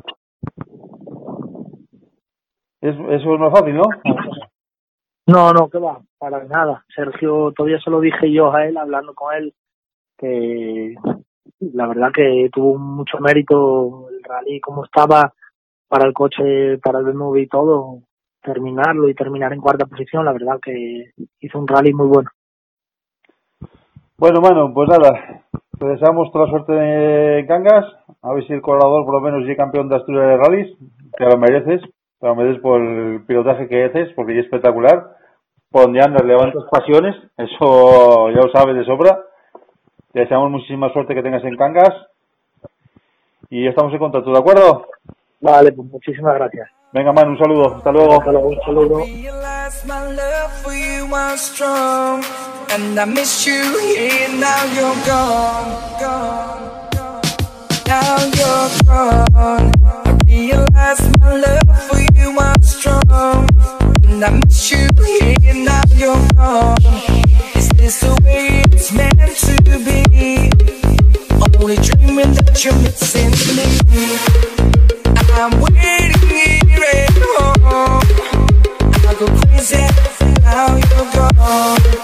[2.80, 3.84] es, eso es más fácil, ¿no?
[5.26, 6.84] No, no, que va, para nada.
[6.94, 9.54] Sergio, todavía se lo dije yo a él, hablando con él,
[10.18, 10.94] que
[11.60, 15.32] la verdad que tuvo mucho mérito el rally como estaba
[15.88, 18.00] para el coche, para el BMW y todo,
[18.42, 22.30] terminarlo y terminar en cuarta posición, la verdad que hizo un rally muy bueno.
[24.16, 25.44] Bueno, mano, pues nada,
[25.78, 27.86] te deseamos toda la suerte en Cangas,
[28.22, 30.76] a ver si el colaborador por lo menos llega campeón de Asturias de rallies,
[31.16, 31.82] te lo mereces,
[32.20, 35.16] te lo mereces por el pilotaje que haces, porque es espectacular,
[35.70, 39.18] por donde andas levantas pasiones, eso ya lo sabes de sobra,
[40.12, 41.94] te deseamos muchísima suerte que tengas en Cangas,
[43.50, 44.86] y estamos en contacto, ¿de acuerdo?
[45.40, 46.68] Vale, pues muchísimas gracias.
[46.92, 48.18] Venga, Manu, un saludo, hasta luego.
[48.18, 49.04] Hasta luego, un saludo.
[67.54, 69.57] Is this the way it's meant to
[72.64, 74.18] you're missing me.
[75.34, 78.02] I'm waiting here at home.
[79.06, 79.76] I go crazy
[80.76, 81.97] you're gone.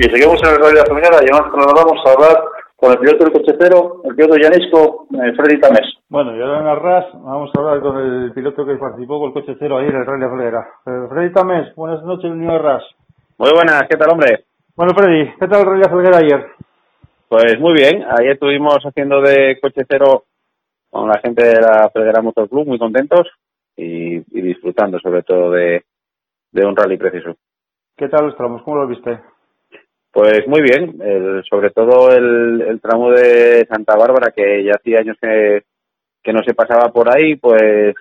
[0.00, 2.98] Y seguimos en el Radio de la y además nos vamos a hablar con el
[3.00, 5.92] piloto del coche cero, el piloto llanisco, eh, Freddy Tamés.
[6.08, 9.34] Bueno, y ahora en Arras vamos a hablar con el piloto que participó con el
[9.34, 10.68] coche cero ahí en el Rally de Fleguera.
[10.86, 12.82] Eh, Freddy Tamés, buenas noches, niño Arras.
[13.36, 14.46] Muy buenas, ¿qué tal, hombre?
[14.74, 16.46] Bueno, Freddy, ¿qué tal el Rally de Fleguera ayer?
[17.28, 20.24] Pues muy bien, ayer estuvimos haciendo de coche cero
[20.88, 23.28] con la gente de la Fleguera Motor Club, muy contentos
[23.76, 25.84] y, y disfrutando sobre todo de,
[26.52, 27.34] de un rally preciso.
[27.98, 28.62] ¿Qué tal los tramos?
[28.62, 29.20] ¿Cómo lo viste?
[30.12, 35.16] Pues muy bien, el- sobre todo el, tramo de Santa Bárbara, que ya hacía años
[35.20, 35.62] que,
[36.22, 37.94] que no se pasaba por ahí, pues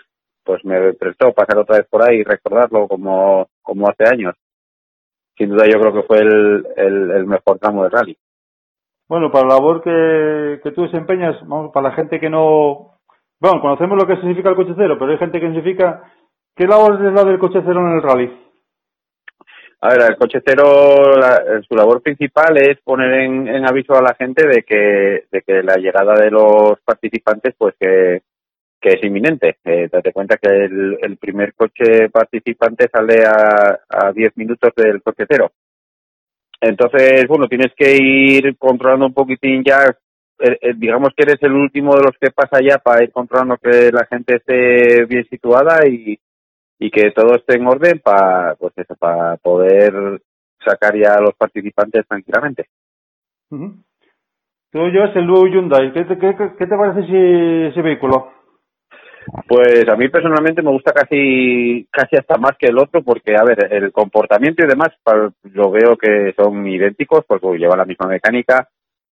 [0.43, 4.34] pues me prestó pasar otra vez por ahí y recordarlo como, como hace años.
[5.38, 8.17] Sin duda yo creo que fue el, el, el mejor tramo de rally.
[9.08, 12.98] Bueno, para la labor que, que tú desempeñas, vamos, para la gente que no...
[13.39, 16.12] Bueno, conocemos lo que significa el coche cero, pero hay gente que significa...
[16.56, 18.49] ¿Qué labor es la del coche cero en el rally?
[19.82, 24.02] A ver, el coche cero, la- su labor principal es poner en, en aviso a
[24.02, 28.22] la gente de que, de que la llegada de los participantes, pues que,
[28.82, 29.58] que es inminente.
[29.63, 35.02] Eh, date cuenta que el, el primer coche participante sale a, a 10 minutos del
[35.02, 35.52] coche cero.
[36.62, 39.84] Entonces, bueno, tienes que ir controlando un poquitín ya,
[40.39, 43.56] eh, eh, digamos que eres el último de los que pasa ya para ir controlando
[43.58, 46.20] que la gente esté bien situada y,
[46.80, 50.22] y que todo esté en orden para pues eso, para poder
[50.63, 52.65] sacar ya a los participantes tranquilamente.
[54.72, 55.92] Tú llevas el nuevo Hyundai.
[55.94, 58.32] ¿Qué te, qué, qué- te parece ese, ese vehículo?
[59.48, 63.44] Pues a mí personalmente me gusta casi casi hasta más que el otro porque a
[63.44, 64.89] ver el comportamiento y demás
[65.44, 68.68] yo veo que son idénticos porque lleva la misma mecánica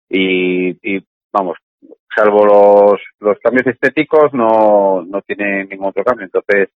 [0.08, 1.56] y, y vamos
[2.14, 6.68] salvo los los cambios estéticos no no tiene ningún otro cambio entonces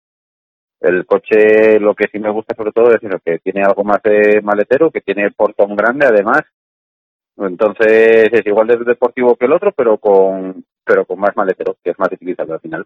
[0.81, 4.03] el coche lo que sí me gusta sobre todo es eso, que tiene algo más
[4.03, 6.43] de maletero que tiene portón grande además
[7.37, 11.91] entonces es igual de deportivo que el otro pero con pero con más maletero que
[11.91, 12.85] es más utilizable al final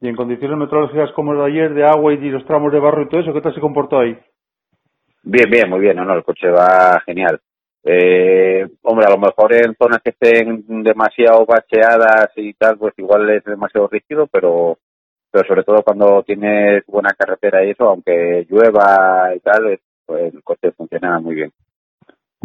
[0.00, 3.02] Y en condiciones meteorológicas como el de ayer, de agua y los tramos de barro
[3.02, 4.18] y todo eso, ¿qué tal se comportó ahí?
[5.22, 7.38] Bien, bien, muy bien, no, no, el coche va genial.
[7.84, 13.28] Eh, hombre, a lo mejor en zonas que estén demasiado bacheadas y tal, pues igual
[13.30, 14.78] es demasiado rígido, pero,
[15.30, 20.34] pero sobre todo cuando tienes buena carretera y eso, aunque llueva y tal, es- pues
[20.34, 21.52] el coche funciona muy bien.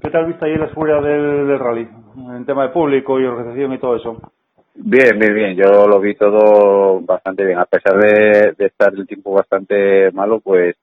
[0.01, 1.87] ¿Qué tal viste ayer la seguridad del, del rally?
[2.35, 4.21] En tema de público y organización y todo eso.
[4.75, 9.07] Bien, bien, bien, yo lo vi todo bastante bien, a pesar de, de estar el
[9.07, 10.75] tiempo bastante malo, pues,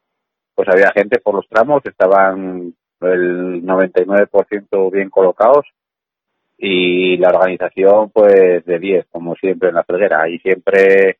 [0.54, 5.66] pues había gente por los tramos, estaban el 99% bien colocados
[6.58, 11.18] y la organización pues de 10, como siempre en la felguera, y siempre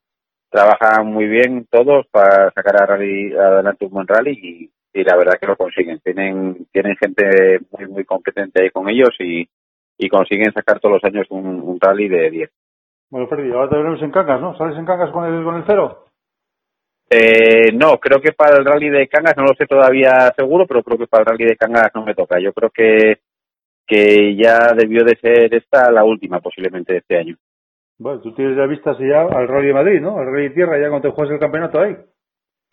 [0.52, 5.16] trabajan muy bien todos para sacar a rally- adelante un buen rally y, y la
[5.16, 9.48] verdad que lo consiguen, tienen, tienen gente muy, muy competente ahí con ellos y,
[9.98, 12.50] y consiguen sacar todos los años un, un rally de 10.
[13.10, 14.56] Bueno, Freddy, ahora te veremos en Cangas, ¿no?
[14.56, 16.04] ¿Sales en Cangas con el, con el cero?
[17.10, 20.82] Eh, no, creo que para el rally de Cangas no lo sé todavía seguro, pero
[20.82, 22.38] creo que para el rally de Cangas no me toca.
[22.40, 23.20] Yo creo que
[23.86, 27.36] que ya debió de ser esta la última posiblemente de este año.
[27.98, 30.18] Bueno, tú tienes ya vistas ya al Rally de Madrid, ¿no?
[30.18, 31.96] Al Rally de Tierra, ya cuando te juegas el campeonato ahí.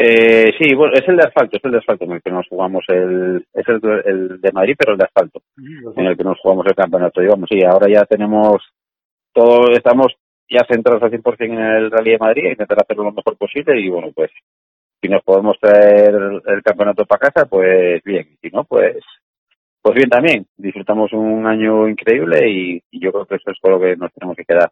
[0.01, 2.47] Eh, sí, bueno, es el de asfalto, es el de asfalto en el que nos
[2.47, 6.39] jugamos el, es el, el de Madrid, pero el de asfalto, en el que nos
[6.39, 7.21] jugamos el campeonato.
[7.21, 8.63] Y vamos, sí, ahora ya tenemos
[9.33, 10.15] todo, estamos
[10.49, 13.89] ya centrados al 100% en el Rally de Madrid, intentar hacerlo lo mejor posible y
[13.89, 14.31] bueno, pues
[15.01, 16.13] si nos podemos traer
[16.45, 18.97] el campeonato para casa, pues bien, si no, pues
[19.81, 20.45] pues bien también.
[20.57, 24.13] Disfrutamos un año increíble y, y yo creo que eso es con lo que nos
[24.13, 24.71] tenemos que quedar.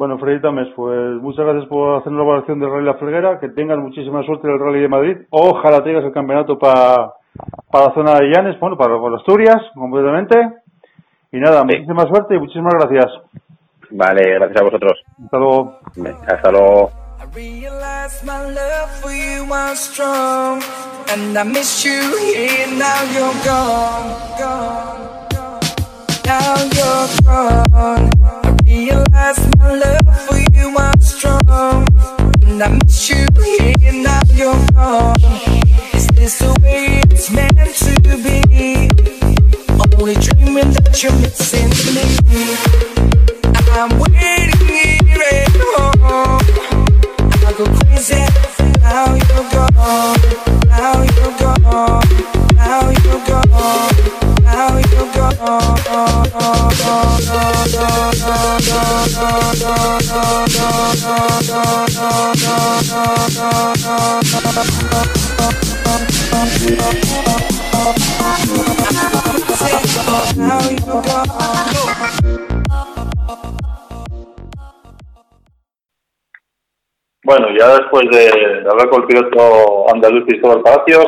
[0.00, 3.50] Bueno, Freddy Tames, pues muchas gracias por hacer la evaluación del Rally La Felguera, que
[3.50, 5.16] tengas muchísima suerte en el Rally de Madrid.
[5.28, 7.12] Ojalá tengas el campeonato para
[7.70, 10.36] para la zona de Llanes, bueno, para, para Asturias, completamente.
[11.32, 11.66] Y nada, Sí.
[11.66, 13.12] muchísima suerte y muchísimas gracias.
[13.90, 14.92] Vale, gracias a vosotros.
[15.22, 15.74] Hasta luego.
[16.26, 16.90] Hasta luego.
[17.20, 20.62] I realized my love for you was strong,
[21.12, 22.68] and I miss you here.
[22.78, 25.60] Now you're gone, gone, gone.
[26.24, 28.29] Now you're gone.
[34.40, 35.14] You're.
[35.92, 37.58] Is this the way it's meant
[38.04, 38.88] to be?
[39.98, 41.39] Only dreaming that you're missing
[77.30, 81.06] Bueno, ya después de hablar con el piloto andaluz Cristóbal Palacios,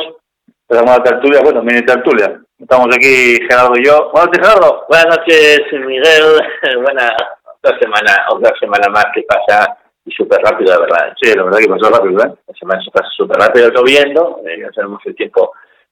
[0.68, 2.40] empezamos la tertulia, bueno, mini tertulia.
[2.60, 4.08] Estamos aquí Gerardo y yo.
[4.12, 4.84] Buenas noches, Gerardo.
[4.88, 6.40] Buenas noches, Miguel.
[6.80, 7.12] Buena
[7.58, 11.12] otra semana, otra semana más que pasa y súper rápido, la verdad.
[11.20, 12.34] Sí, la verdad que pasó rápido, ¿eh?
[12.46, 15.50] La semana se pasa súper rápido lloviendo, eh, ya sabemos el tiempo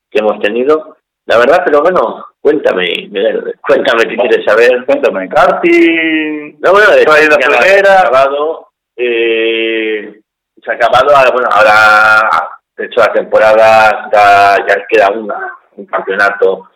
[0.08, 0.96] que hemos tenido.
[1.26, 4.84] La verdad, pero bueno, cuéntame, Miguel, cuéntame qué quieres saber.
[4.86, 10.19] Cuéntame, karting, No, bueno, de de ha acabado, eh,
[10.64, 16.68] se ha acabado, ahora, bueno, ahora, de hecho, la temporada ya queda una, un campeonato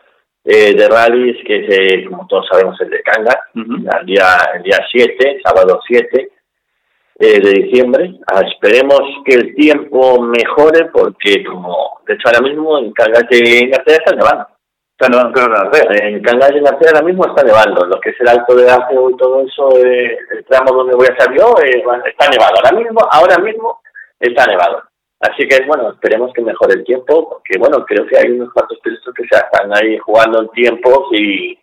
[0.44, 3.76] eh, de rallies que es, eh, como todos sabemos, el de Cangas, Ujú.
[3.98, 6.28] el día el día 7, sábado 7
[7.18, 8.14] eh, de diciembre.
[8.26, 13.68] Ah, esperemos que el tiempo mejore porque, como de hecho ahora mismo en Cangas de
[13.70, 14.46] García está nevando.
[15.12, 16.04] Hacer.
[16.04, 17.84] En Cangas de García ahora mismo está nevando.
[17.86, 21.06] Lo que es el alto de Aceo y todo eso, eh, el tramo donde voy
[21.08, 22.54] a estar yo, eh, está nevado.
[22.64, 23.80] Ahora mismo, ahora mismo
[24.18, 24.82] está nevado.
[25.20, 28.78] Así que, bueno, esperemos que mejore el tiempo, porque, bueno, creo que hay unos cuantos
[28.80, 31.58] pilotos que se están ahí jugando en tiempos y,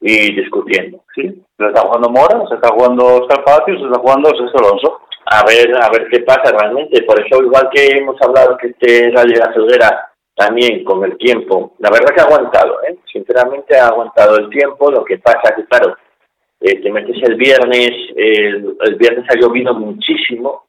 [0.00, 1.02] y discutiendo.
[1.14, 5.00] Sí, se está jugando Mora, se está jugando Palacios, se está jugando Sergio Alonso.
[5.26, 7.02] a ver a ver qué pasa realmente.
[7.02, 11.16] Por eso, igual que hemos hablado que este Rally de la Felguera también con el
[11.16, 12.98] tiempo, la verdad que ha aguantado, ¿eh?
[13.10, 14.90] sinceramente ha aguantado el tiempo.
[14.90, 15.96] Lo que pasa que, claro,
[16.60, 20.66] eh, te metes el viernes, el, el viernes ha llovido muchísimo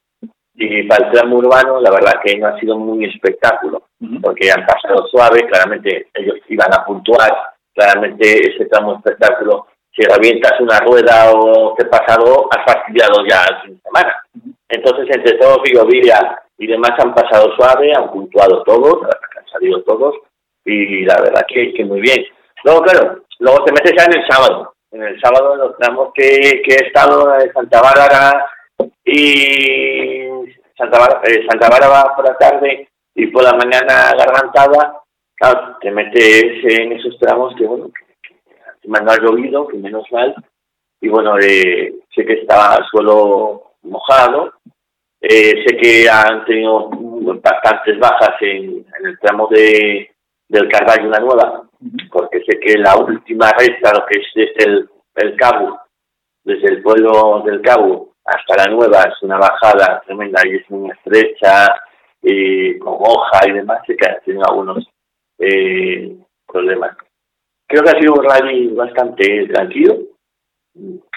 [0.54, 3.82] y para el tramo urbano, la verdad que no ha sido muy espectáculo
[4.22, 7.30] porque han pasado suave, claramente ellos iban a puntuar,
[7.74, 13.44] claramente ese tramo espectáculo, si revientas una rueda o te pasa algo, has fastidiado ya
[13.50, 14.22] el fin de semana.
[14.68, 19.06] Entonces, entre todos, Villovilla y demás han pasado suave, han puntuado todos,
[19.50, 20.14] salido todos,
[20.64, 22.24] y la verdad que, que muy bien.
[22.64, 24.74] Luego, claro, luego te metes ya en el sábado.
[24.90, 28.46] En el sábado, en los tramos que, que he estado en Santa Bárbara
[29.04, 30.28] y
[30.76, 35.02] Santa Bárbara, eh, Santa Bárbara por la tarde y por la mañana Gargantada,
[35.34, 38.34] claro, te metes en esos tramos que, bueno, que,
[38.80, 40.34] que no ha llovido, que menos mal,
[41.00, 44.52] y bueno, eh, sé que estaba el suelo mojado,
[45.20, 46.90] eh, sé que han tenido
[47.42, 50.10] bastantes bajas en, en el tramo de
[50.48, 51.62] del Carvalho Una Nueva,
[52.10, 55.78] porque sé que la última recta, lo que es desde el, el Cabo,
[56.42, 60.90] desde el pueblo del Cabo hasta la Nueva, es una bajada tremenda y es muy
[60.90, 61.68] estrecha,
[62.22, 64.88] y con hoja y demás, sé que han tenido algunos
[65.38, 66.16] eh,
[66.46, 66.96] problemas.
[67.66, 69.98] Creo que ha sido un rally bastante tranquilo,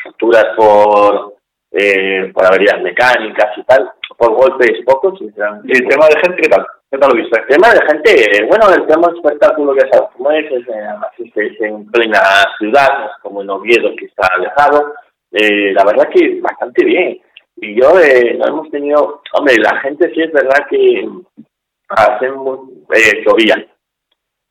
[0.04, 1.31] capturas por,
[1.72, 5.68] eh, por averías mecánicas y tal, por golpes pocos, sinceramente.
[5.72, 6.68] ¿Y el tema de gente qué tal?
[6.92, 7.40] ¿Qué tal lo viste?
[7.40, 10.68] El tema de gente, eh, bueno, el tema de espectáculo que sabes cómo es, es,
[10.68, 12.20] eh, es, en plena
[12.58, 14.94] ciudad, como en Oviedo que está alejado,
[15.32, 17.22] eh, la verdad que bastante bien.
[17.56, 21.08] Y yo eh, no hemos tenido, hombre, la gente sí es verdad que
[21.90, 22.58] hacen muy,
[22.94, 23.56] eh, llovía.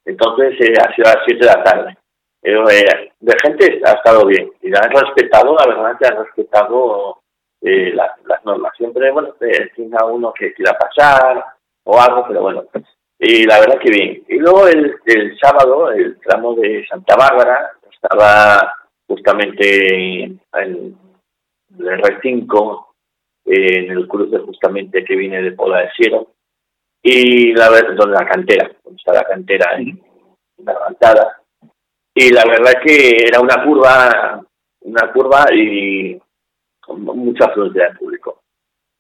[0.05, 1.97] Entonces eh, ha sido a las 7 de la tarde.
[2.41, 4.51] Pero eh, de gente ha estado bien.
[4.63, 7.21] Y la han respetado, la verdad que han respetado
[7.61, 8.73] eh, las, las normas.
[8.77, 11.45] Siempre, bueno, eh, a uno que quiera pasar
[11.85, 12.65] o algo, pero bueno.
[13.19, 14.25] Y la verdad que bien.
[14.29, 18.75] Y luego el, el sábado, el tramo de Santa Bárbara, estaba
[19.07, 20.97] justamente en el
[21.79, 22.87] R5,
[23.45, 26.29] eh, en el cruce justamente que viene de Pola de Siero,
[27.03, 30.01] y la verdad, donde la cantera, donde está la cantera en
[30.59, 31.40] la levantada.
[32.23, 34.43] Y la verdad que era una curva,
[34.83, 36.21] una curva y
[36.79, 38.43] con mucha afluencia de público.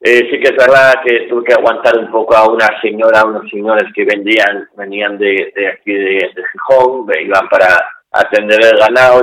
[0.00, 3.46] Eh, sí que es verdad que tuve que aguantar un poco a una señora, unos
[3.50, 7.66] señores que vendían, venían de, de aquí de, de Gijón, iban para
[8.10, 9.20] atender el ganado,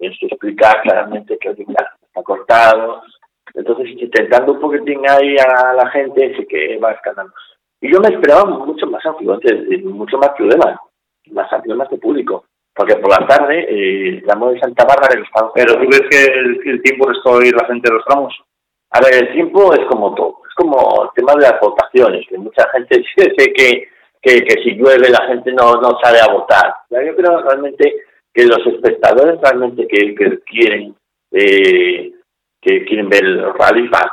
[0.00, 3.04] y que explicar claramente que está cortado.
[3.54, 7.32] Entonces, intentando un poquitín ahí a la gente, sí que va escalando.
[7.80, 10.80] Y yo me esperaba mucho más afluentes, mucho más problemas,
[11.30, 12.44] más problemas de público.
[12.80, 16.24] Porque por la tarde, eh, tramo de Santa Bárbara, el estado ¿Pero tú ves que
[16.32, 18.34] el, el tiempo restó ir la gente de los tramos?
[18.92, 22.38] A ver, el tiempo es como todo, es como el tema de las votaciones, que
[22.38, 23.86] mucha gente sé que,
[24.22, 26.72] que, que si llueve la gente no, no sale a votar.
[26.88, 27.96] Yo creo realmente
[28.32, 30.94] que los espectadores realmente que, que quieren
[31.32, 32.12] eh,
[32.62, 34.08] que quieren ver el rally van.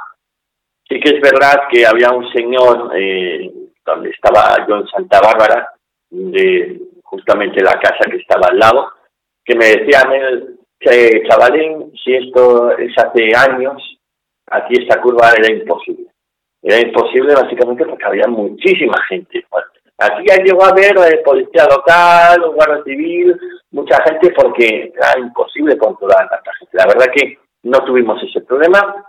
[0.89, 3.49] Sí que es verdad que había un señor eh,
[3.85, 5.69] donde estaba yo en Santa Bárbara,
[6.09, 8.91] de justamente la casa que estaba al lado,
[9.43, 13.81] que me decía, "Mel, que, chavalín, si esto es hace años,
[14.47, 16.07] aquí esta curva era imposible.
[16.61, 19.45] Era imposible básicamente porque había muchísima gente.
[19.49, 19.67] Bueno,
[19.99, 23.35] Aquí ya llegó a haber eh, policía local, guardia civil,
[23.71, 26.77] mucha gente porque era imposible controlar a tanta gente.
[26.77, 29.07] La verdad que no tuvimos ese problema,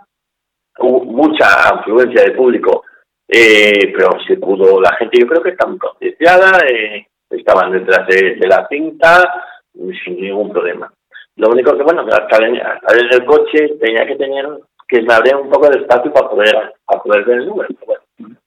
[0.79, 2.83] hubo mucha afluencia de público,
[3.27, 8.07] eh, pero se pudo, la gente yo creo que está muy concienciada, eh, estaban detrás
[8.07, 10.91] de, la cinta sin ningún problema.
[11.35, 14.15] Lo único que, bueno, que al estar en, al estar en el coche tenía que
[14.15, 14.45] tener
[14.87, 17.69] que me un poco de espacio para poder, para poder ver el número.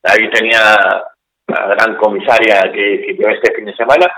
[0.02, 0.58] Ahí tenía
[1.46, 4.12] la gran comisaria que, que este fin de semana,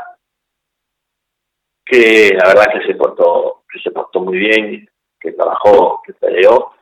[1.85, 4.89] que la verdad que se portó, que se portó muy bien,
[5.21, 6.73] que trabajó, que peleó.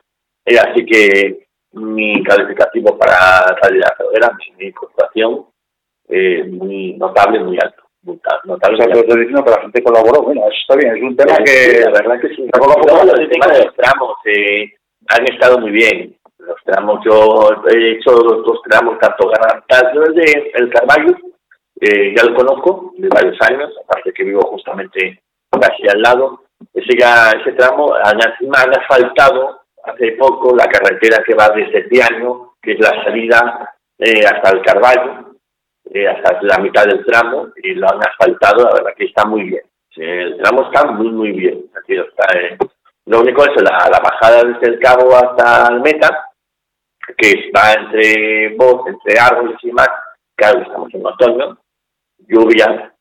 [0.45, 5.45] Y así que mi calificativo para salir a la era mi puntuación,
[6.09, 7.83] eh, muy notable, muy alto.
[8.03, 10.21] Muy ta- notable, O sea, te estoy diciendo que la gente colaboró.
[10.23, 10.97] Bueno, eso está bien.
[10.97, 12.49] Es un tema Sí, que la verdad que sí.
[12.51, 14.73] poco a poco Luego, va el tema de los tramos eh,
[15.09, 16.15] han estado muy bien.
[16.39, 21.15] Los tramos, yo he hecho los dos tramos, tanto Garantaz, yo el de El Carvalho,
[21.79, 26.41] eh, ya lo conozco de varios años, aparte que vivo justamente casi al lado.
[26.73, 32.55] Ese, ya, ese tramo, encima han asfaltado hace poco la carretera que va desde Piano,
[32.61, 35.32] que es la salida eh, hasta el Carvalho,
[35.91, 39.43] eh, hasta la mitad del tramo, y lo han asfaltado, la verdad que está muy
[39.43, 39.63] bien.
[39.95, 41.65] El tramo está muy, muy bien.
[41.77, 42.57] Aquí está, eh,
[43.05, 46.29] Lo único es la, la bajada desde el cabo hasta el meta,
[47.17, 49.89] que está entre bosque, entre árboles y demás.
[50.35, 51.57] Claro, estamos en otoño,
[52.27, 52.93] lluvia,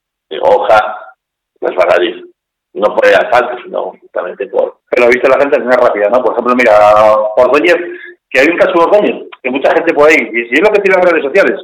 [0.43, 1.15] hoja,
[1.61, 2.27] resbaladizo.
[2.75, 4.81] No por el asfalto, sino justamente por...
[4.89, 6.23] pero viste la gente es muy rápida, ¿no?
[6.23, 6.73] Por ejemplo, mira,
[7.37, 7.77] Ordóñez,
[8.31, 10.73] que hay un caso de Ordóñez, que mucha gente por ahí, y si es lo
[10.73, 11.61] que tiene las redes sociales,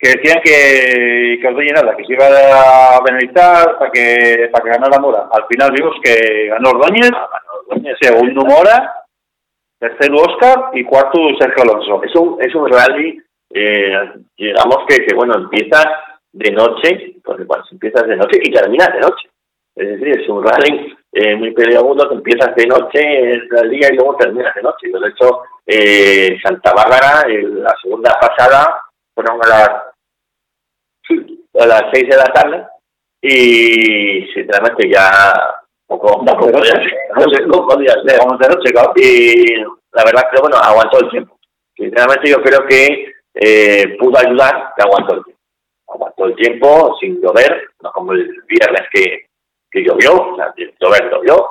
[0.00, 4.70] que decían que, que Ordóñez nada, que se iba a penalizar para que, para que
[4.70, 5.28] ganara Mora.
[5.30, 7.10] Al final vimos que ganó Ordóñez,
[8.00, 9.04] segundo Mora,
[9.78, 12.02] tercero Oscar y cuarto Sergio Alonso.
[12.02, 13.22] Es un, es un rally,
[13.52, 13.92] eh,
[14.38, 15.82] digamos que, bueno, empieza
[16.32, 19.28] de noche, porque cuando empiezas de noche y terminas de noche.
[19.76, 23.96] Es decir, es un rally eh, muy peliagudo que empiezas de noche el día y
[23.96, 24.88] luego terminas de noche.
[24.88, 28.82] De hecho, eh, Santa Bárbara, en la segunda pasada,
[29.14, 29.89] fueron a las,
[31.58, 32.66] a las seis de la tarde
[33.22, 35.32] y sinceramente ya
[35.86, 38.18] poco, poco de podía no podía ser.
[38.18, 38.92] Vamos de noche, claro.
[38.96, 39.54] Y
[39.92, 41.36] la verdad que, bueno, aguantó el tiempo.
[41.76, 45.40] Sinceramente yo creo que eh, pudo ayudar que aguantó el tiempo.
[45.88, 49.26] Aguantó el tiempo sin llover, no como el viernes que,
[49.70, 51.48] que llovió, o sea, sin llover llovió.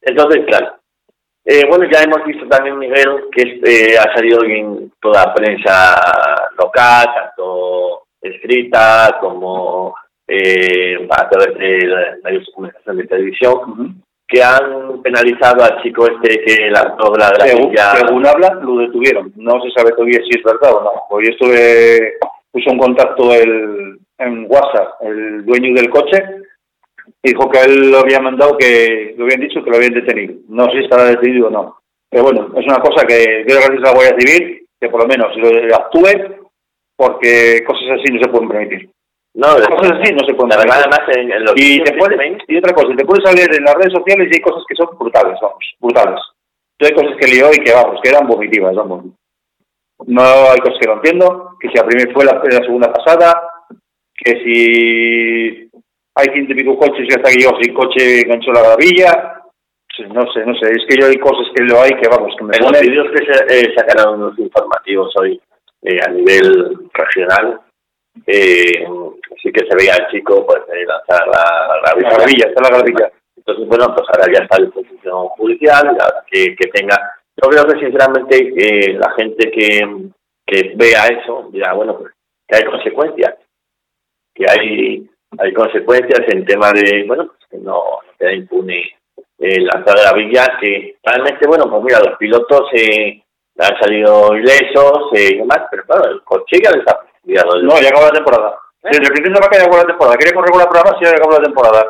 [0.00, 0.76] Entonces, claro.
[1.44, 6.50] Eh, bueno, ya hemos visto también, Miguel, que eh, ha salido en toda la prensa
[6.56, 9.94] local, tanto escrita como
[10.26, 16.42] eh, a través de medios de comunicación de televisión, que han penalizado al chico este
[16.42, 19.32] que la obra de la Según, habla, lo detuvieron.
[19.36, 20.92] No se sabe todavía si es verdad o no.
[21.10, 22.14] Hoy estuve,
[22.50, 26.22] puso un contacto el, en WhatsApp el dueño del coche
[27.22, 30.34] dijo que él lo había mandado, que lo habían dicho que lo habían detenido.
[30.48, 31.76] No sé si estará detenido o no.
[32.10, 35.06] Pero bueno, es una cosa que quiero gracias a la Guardia Civil que por lo
[35.06, 36.41] menos lo actúe
[37.06, 38.90] porque cosas así no se pueden permitir.
[39.34, 40.72] No, Cosas así no se pueden permitir.
[40.72, 43.24] además, en, en los Y, te que puede- se ven, y otra cosa, te puedes
[43.24, 46.20] salir en las redes sociales y hay cosas que son brutales, vamos, brutales.
[46.78, 49.04] Yo hay cosas que lió y que, vamos, que eran vomitivas, vamos.
[50.06, 53.40] No hay cosas que no entiendo, que si la primera fue la, la segunda pasada,
[54.24, 55.70] que si
[56.14, 59.38] hay ciento y pico coches y hasta que yo sin coche enganchó la gravilla,
[59.94, 62.34] Sí, no sé, no sé, es que yo hay cosas que lo hay que, vamos,
[62.38, 62.80] que me en los ponen...
[62.90, 65.38] vídeos que se eh, sacaron los informativos hoy
[65.82, 67.60] eh, a nivel regional,
[68.26, 68.86] eh,
[69.42, 72.76] sí que se veía al chico pues eh, lanzar la, la La gravilla, está la
[72.76, 73.10] gravilla.
[73.36, 75.96] Entonces, bueno, pues ahora ya está a disposición judicial,
[76.30, 76.96] que, que tenga...
[77.42, 80.10] Yo creo que sinceramente eh, la gente que,
[80.46, 82.12] que vea eso dirá, bueno, pues
[82.46, 83.34] que hay consecuencias,
[84.34, 85.08] que hay
[85.38, 88.84] hay consecuencias en tema de, bueno, pues que no, no queda impune
[89.38, 93.21] eh, lanzar la villa, que realmente, bueno, pues mira, los pilotos eh,
[93.58, 97.80] han salido ilesos eh, y demás, pero claro, el coche ya les ha fastidiado No,
[97.80, 98.56] ya acabó la temporada.
[98.82, 100.16] Desde el principio de vaca ya acabó la temporada.
[100.16, 101.86] Quería con la prueba y ya acabó la temporada.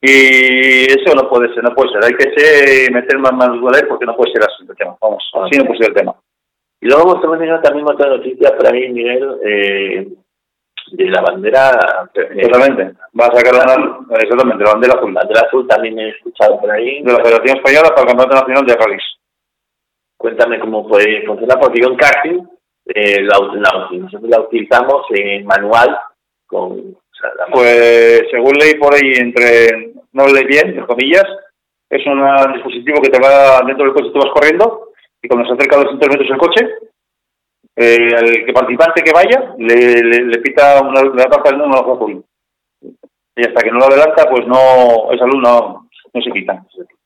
[0.00, 2.04] Y eso no puede ser, no puede ser.
[2.04, 4.96] Hay que ser, meter más manos duele porque no puede ser así el tema.
[5.00, 6.14] Vamos, así no puede ser el tema.
[6.80, 10.08] Y luego hemos tenido también otra noticia por ahí, Miguel, eh,
[10.92, 12.08] de la bandera.
[12.14, 12.96] eh, Totalmente.
[13.18, 16.70] Va a sacar una, exactamente, la bandera azul La bandera azul también he escuchado por
[16.70, 17.02] ahí.
[17.02, 19.17] de la Federación Española para el Campeonato Nacional de Rallys.
[20.18, 22.40] Cuéntame cómo puede funcionar, porque yo en karting
[22.86, 25.96] eh, la, la- nosotros la utilizamos en manual
[26.46, 26.72] con...
[26.72, 31.24] o sea, la- Pues según leí por ahí, entre, no leí bien, entre comillas,
[31.90, 34.88] es un dispositivo que te va dentro del coche, tú vas corriendo
[35.22, 36.68] y cuando se acerca a 200 metros el coche,
[37.76, 41.94] eh, al que participante que vaya le, le, le pita una, le aparta el número
[41.94, 42.24] azul.
[43.36, 46.60] Y hasta que no lo adelanta, pues no, esa luz no, no se quita.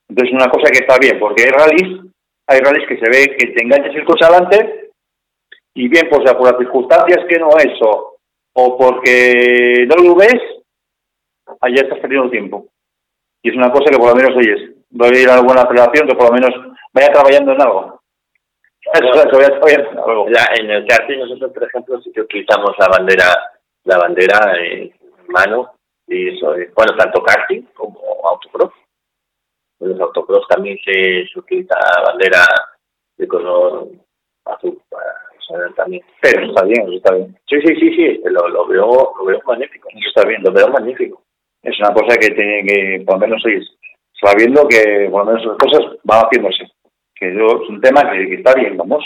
[0.09, 2.01] Entonces una cosa que está bien, porque hay rallies,
[2.47, 4.91] hay rallies que se ve que te enganchas el coche adelante
[5.75, 8.17] y bien, pues por las circunstancias que no es o,
[8.55, 10.41] o porque no lo ves,
[11.61, 12.67] allá estás perdiendo tiempo.
[13.43, 16.07] Y es una cosa que por lo menos, oyes, voy a ir a alguna aceleración
[16.07, 16.51] que por lo menos
[16.93, 18.01] vaya trabajando en algo.
[18.93, 20.27] Eso, eso, vaya trabajando en algo.
[20.29, 23.25] Ya, en el karting nosotros, por ejemplo, sí que utilizamos la bandera,
[23.85, 24.93] la bandera en
[25.29, 25.73] mano
[26.07, 28.73] y eso, eh, bueno, tanto karting como autocross.
[29.83, 31.75] En los autocross también se, se utiliza
[32.07, 32.47] bandera
[33.17, 33.89] de color
[34.45, 35.13] azul para
[35.47, 36.03] saber también.
[36.21, 37.37] Pero está bien, eso está bien.
[37.49, 39.89] Sí, sí, sí, sí, lo, lo veo, lo veo magnífico.
[39.91, 40.43] Eso está bien.
[40.43, 41.23] Lo veo magnífico.
[41.63, 43.69] Es una cosa que tiene que, por lo menos, oyes,
[44.21, 46.65] sabiendo que por lo menos las cosas van haciéndose.
[47.15, 49.05] Que yo, es un tema que, que está bien, vamos.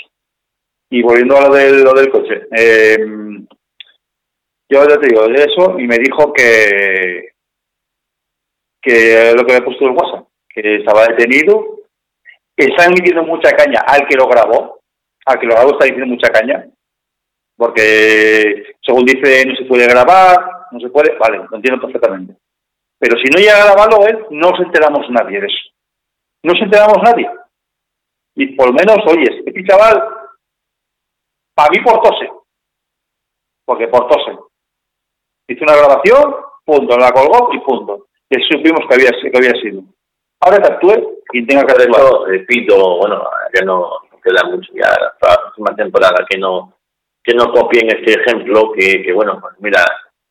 [0.90, 2.46] Y volviendo a lo del, lo del coche.
[2.56, 2.98] Eh,
[4.68, 7.30] yo ya te digo, de eso, y me dijo que,
[8.82, 10.26] que lo que me ha puesto el WhatsApp,
[10.62, 11.80] que estaba detenido,
[12.56, 14.80] están metiendo mucha caña al que lo grabó,
[15.26, 16.66] al que lo grabó está diciendo mucha caña,
[17.56, 20.38] porque según dice no se puede grabar,
[20.72, 22.36] no se puede, vale, lo entiendo perfectamente.
[22.98, 25.70] Pero si no llega a grabarlo él, no nos enteramos nadie de eso.
[26.42, 27.30] No nos enteramos nadie.
[28.34, 30.02] Y por lo menos, oyes, este chaval,
[31.54, 32.30] para mí por tose,
[33.66, 34.38] porque por tose.
[35.48, 38.06] Hizo una grabación, punto, la colgó y punto.
[38.30, 39.82] Y supimos que había, que había sido.
[40.46, 41.96] Ahora que actúe quien tenga que hacerlo.
[41.96, 43.20] eso, repito, bueno,
[43.52, 43.90] ya no
[44.22, 46.72] queda mucho ya la próxima temporada que no
[47.24, 49.84] que no copien este ejemplo que, que bueno, pues mira,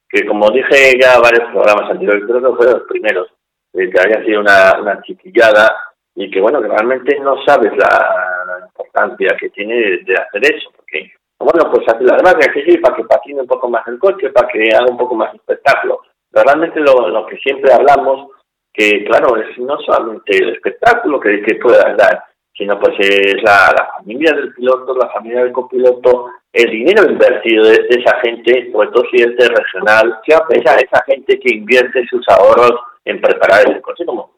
[0.07, 3.27] que como dije ya varios programas anteriores, creo que fueron los primeros,
[3.73, 5.75] eh, que había sido una, una chiquillada
[6.15, 10.55] y que bueno, que realmente no sabes la, la importancia que tiene de, de hacer
[10.55, 13.85] eso, porque bueno, pues hace las gracias que sí, para que patine un poco más
[13.87, 15.99] el coche, para que haga un poco más espectáculo.
[16.31, 18.29] Pero realmente lo, lo que siempre hablamos,
[18.75, 22.23] que claro, es no solamente el espectáculo que, que puedas dar,
[22.57, 27.65] sino pues es la, la familia del piloto, la familia del copiloto, el dinero invertido
[27.65, 32.05] de, de esa gente, sobre todo si es de regional, esa, esa gente que invierte
[32.07, 32.73] sus ahorros
[33.03, 34.31] en preparar el coche, como,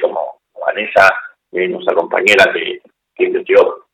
[0.00, 0.20] como
[0.66, 1.08] Vanessa,
[1.52, 2.80] eh, nuestra compañera que,
[3.14, 3.84] que invirtió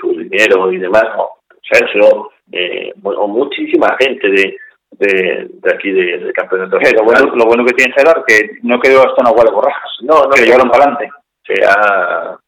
[0.00, 1.38] su dinero y demás, o
[1.70, 4.56] Sergio, eh, o muchísima gente de,
[4.98, 6.78] de, de aquí de- del campeonato.
[6.80, 9.90] Eh, lo, bueno, lo bueno que tiene Gerard que no quedó hasta una guardia borrajas.
[10.02, 11.10] No, no, que lo llevaron para adelante.
[11.46, 12.38] sea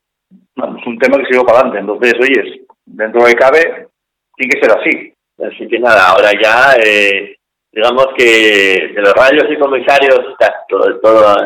[0.56, 1.80] No, es un tema que se llevó para adelante.
[1.80, 3.88] Entonces, oyes, dentro de cabe,
[4.36, 5.12] tiene que ser así.
[5.38, 7.36] Así que nada, ahora ya, eh,
[7.72, 10.20] digamos que de los rayos y comisarios,
[10.68, 11.36] todo, todo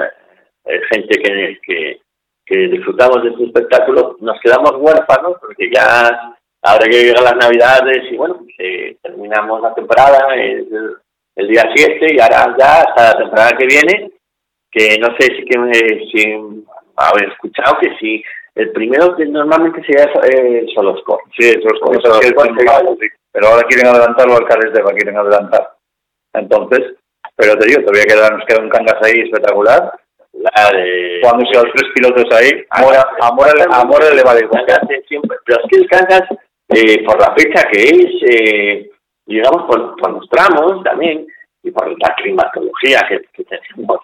[0.67, 2.01] eh, gente que, que,
[2.47, 8.11] que disfrutamos de este espectáculo, nos quedamos huérfanos porque ya, ahora que llegan las navidades
[8.11, 10.97] y bueno, eh, terminamos la temporada el,
[11.37, 14.11] el día 7 y ahora ya hasta la temporada que viene,
[14.71, 16.55] que no sé si, que me, si
[16.97, 18.23] haber escuchado que si
[18.55, 21.21] el primero que normalmente se llama eh, Soloscor.
[21.39, 21.51] Sí,
[22.35, 23.07] bueno, complicado, sí.
[23.33, 25.71] Pero ahora quieren adelantarlo al Carles de quieren adelantar.
[26.35, 26.95] Entonces,
[27.37, 29.93] pero te digo, todavía queda, nos queda un cangas ahí espectacular.
[30.33, 31.21] La de...
[31.23, 34.41] Cuando a los tres pilotos ahí, a Mora, a Mora, le- a Mora le vale
[34.43, 34.65] igual.
[34.67, 36.23] Kansas es siempre, pero es que el Kansas,
[36.71, 38.91] eh, por la fecha que es, eh,
[39.27, 41.27] digamos, por, por los tramos también,
[41.63, 43.99] y por la climatología que, que tenemos,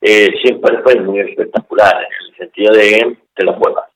[0.00, 3.90] eh, siempre fue muy espectacular, en el sentido de te lo juegas.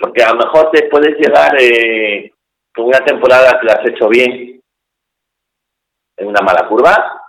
[0.00, 2.32] Porque a lo mejor te puedes llegar eh,
[2.74, 4.60] con una temporada que la has hecho bien,
[6.16, 7.22] en una mala curva,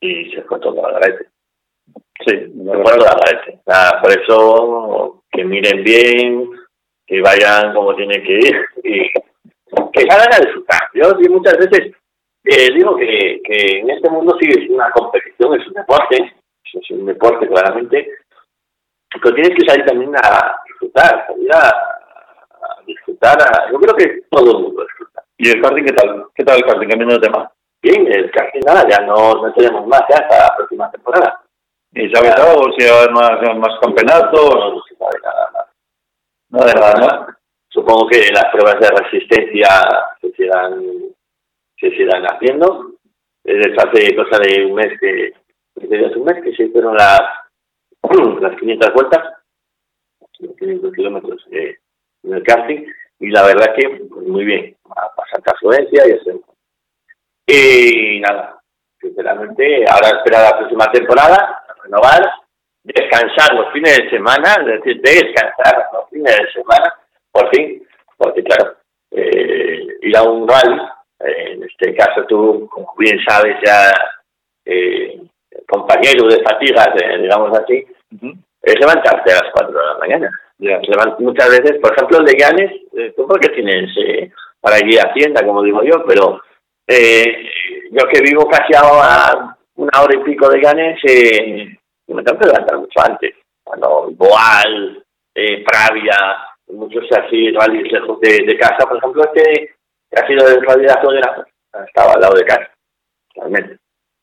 [0.00, 1.28] y se fue todo al garete.
[2.24, 3.60] Sí, fue todo al garete.
[3.64, 6.50] O sea, por eso, que miren bien,
[7.10, 9.10] que vayan como tienen que ir, y
[9.92, 10.78] que salgan a disfrutar.
[10.94, 11.92] Yo sí, muchas veces
[12.44, 16.34] eh, digo que, que en este mundo sigue siendo una competición, es un deporte,
[16.72, 18.08] es un deporte claramente,
[19.20, 24.22] pero tienes que salir también a disfrutar, salir a, a disfrutar, a- yo creo que
[24.30, 25.24] todo el mundo disfruta.
[25.36, 26.26] ¿Y el karting qué tal?
[26.34, 26.88] ¿Qué tal el karting?
[26.88, 27.50] Cambiando de tema.
[27.82, 31.40] Bien, el karting nada, ya no, no tenemos más ya hasta la próxima temporada.
[31.92, 32.70] ¿Y sabes algo?
[32.78, 34.54] Si va a haber más, más campeonatos?
[34.54, 35.64] No se sabe nada más.
[36.50, 37.36] No de nada, ¿no?
[37.68, 39.68] Supongo que las pruebas de resistencia
[40.20, 40.84] se sigan,
[41.78, 42.92] se sigan haciendo.
[43.44, 45.32] Desde hace cosa de un mes que,
[45.76, 47.20] hace un mes que se hicieron las,
[48.40, 49.20] las 500 vueltas,
[50.40, 51.78] los 500 kilómetros eh,
[52.24, 52.84] en el karting,
[53.20, 56.40] y la verdad que pues, muy bien, a pasar afluencia y eso.
[57.46, 58.60] Y nada,
[59.00, 62.20] sinceramente, ahora espera la próxima temporada, renovar,
[62.94, 66.92] descansar los fines de semana, es decir, descansar los fines de semana,
[67.32, 67.82] por fin,
[68.16, 68.74] porque claro,
[69.12, 70.80] eh, ir a un rally,
[71.20, 73.92] eh, en este caso tú, como bien sabes, ya
[74.64, 75.20] eh,
[75.68, 76.88] compañero de fatigas,
[77.20, 77.84] digamos así,
[78.62, 80.30] es levantarte a las 4 de la mañana.
[80.58, 84.30] Levant- muchas veces, por ejemplo, el de Llanes, eh, tú porque tienes eh,
[84.60, 86.42] para ir a Hacienda, como digo yo, pero
[86.86, 87.48] eh,
[87.90, 91.76] yo que vivo casi a una hora y pico de Llanes, eh,
[92.14, 93.34] me tengo que levantar mucho antes.
[93.64, 95.04] Cuando Boal,
[95.34, 96.16] eh, Pravia,
[96.68, 99.74] muchos así rallies lejos de, de casa, por ejemplo, este
[100.10, 101.46] que ha sido el rally de la Florida,
[101.86, 102.70] estaba al lado de casa,
[103.36, 103.78] realmente.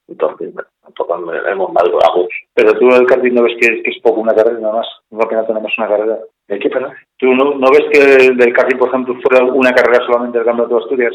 [0.10, 2.38] Entonces, bueno, tampoco me- hemos madrugado mucho.
[2.54, 4.88] Pero tú el karting no ves que, que es poco una carrera nada más.
[5.10, 6.18] Un campeonato nada más una carrera.
[6.48, 6.94] ¿De qué, perdón?
[7.18, 10.48] ¿Tú no, no ves que el del karting, por ejemplo, fuera una carrera solamente del
[10.48, 11.14] campeonato de Asturias?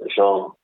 [0.00, 0.56] Eso,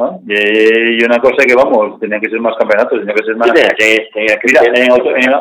[0.00, 0.20] ¿no?
[0.26, 3.48] Y, una cosa que, vamos, tenía que ser más campeonatos, tenía que ser más...
[3.48, 4.08] sí,
[4.44, 5.32] Mira, en, auto, en,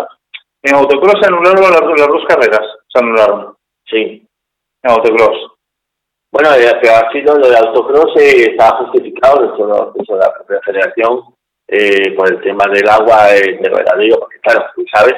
[0.64, 3.56] en autocross se anularon las, las dos carreras, se anularon,
[3.86, 4.28] sí.
[4.84, 5.52] en autocross.
[6.32, 11.24] Bueno, ha sido lo de autocross eh, estaba justificado de eso, de la propia federación
[11.68, 15.16] eh, por el tema del agua eh, de regadío, porque claro, tú sabes,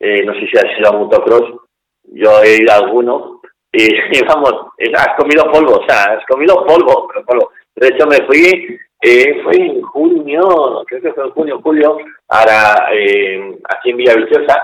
[0.00, 1.60] eh, no sé si has ido a un autocross,
[2.04, 3.40] yo he ido a alguno
[3.72, 7.50] y, y vamos, eh, has comido polvo, o sea, has comido polvo, pero polvo.
[7.76, 11.98] De hecho, me fui, eh, fue en junio, creo que fue en junio, julio,
[12.28, 14.62] ahora eh, aquí en Villaviciosa,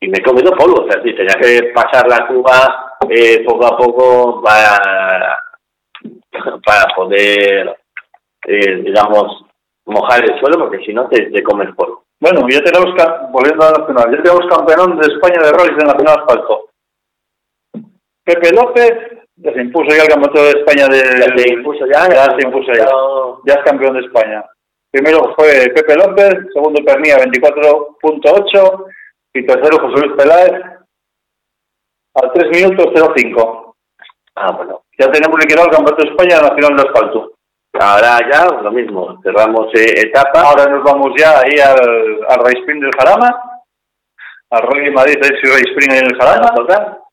[0.00, 4.42] y me he comido polvo, o tenía que pasar la cuba eh, poco a poco
[4.42, 5.38] para,
[6.64, 7.76] para poder,
[8.46, 9.44] eh, digamos,
[9.84, 12.04] mojar el suelo, porque si no te, te comes polvo.
[12.18, 12.94] Bueno, ya tenemos,
[13.30, 16.70] volviendo a la nacional, ya tenemos campeón de España de rallies de nacional asfalto.
[18.24, 18.92] Pepe López
[19.36, 20.88] ya se impuso ya el campeonato de España.
[20.90, 22.86] Ya se impuso ya, ya se impuso ya.
[23.46, 24.44] Ya es campeón de España.
[24.90, 28.86] Primero fue Pepe López, segundo Pernía 24.8
[29.34, 30.52] y tercero José Luis Peláez
[32.14, 33.76] a 3 minutos 05.
[34.36, 34.82] Ah, bueno.
[34.98, 37.32] Ya tenemos liquidado el campeonato de España nacional de asfalto.
[37.80, 40.42] Ahora ya lo mismo, cerramos eh, etapa.
[40.42, 43.36] Ahora nos vamos ya ahí al, al Race del Jarama,
[44.50, 47.03] al Rally Madrid Race Race Spring en el Jarama.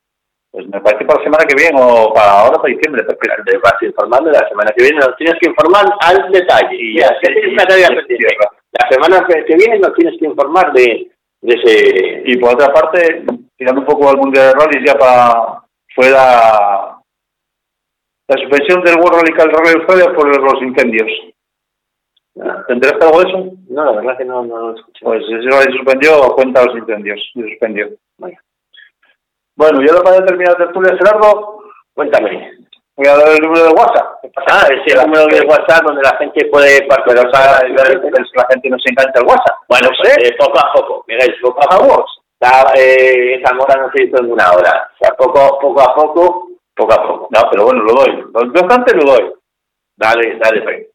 [0.52, 3.04] Pues me parece para la semana que viene o para ahora, para diciembre.
[3.04, 6.76] Porque Te vas informando la semana que viene, nos tienes que informar al detalle.
[6.76, 7.88] Y ya, tienes una tarea.
[7.89, 11.10] La semana que viene nos tienes que informar de,
[11.41, 12.24] de ese...
[12.26, 13.24] Y por otra parte,
[13.56, 15.62] tirando un poco al Mundial de Rallys ya para
[15.93, 17.02] fue la,
[18.28, 21.10] la suspensión del World Rally Rally Australia por los incendios.
[22.34, 23.52] ¿Te enteraste algo de eso?
[23.70, 25.04] No, la verdad que no, no lo escuché.
[25.04, 27.20] Pues ese rally suspendió a cuenta de los incendios.
[27.34, 27.89] Se suspendió.
[28.18, 28.41] Vaya.
[29.62, 31.62] Bueno, ya para terminar la tertulia, Gerardo,
[31.93, 32.51] Cuéntame.
[32.95, 34.18] voy a dar el número de WhatsApp.
[34.49, 37.70] Ah, ese número de WhatsApp donde la gente puede participar.
[37.70, 39.57] la gente nos encanta el WhatsApp.
[39.70, 42.05] Bueno, pues eh, poco a poco, Miguel, poco a poco.
[42.39, 44.89] La, eh, esa mora no se hizo en una hora.
[44.95, 47.28] O sea, poco, poco a poco, poco a poco.
[47.30, 48.26] No, pero bueno, lo doy.
[48.34, 49.32] Lo bastante lo doy.
[49.95, 50.88] Dale, dale, Frank.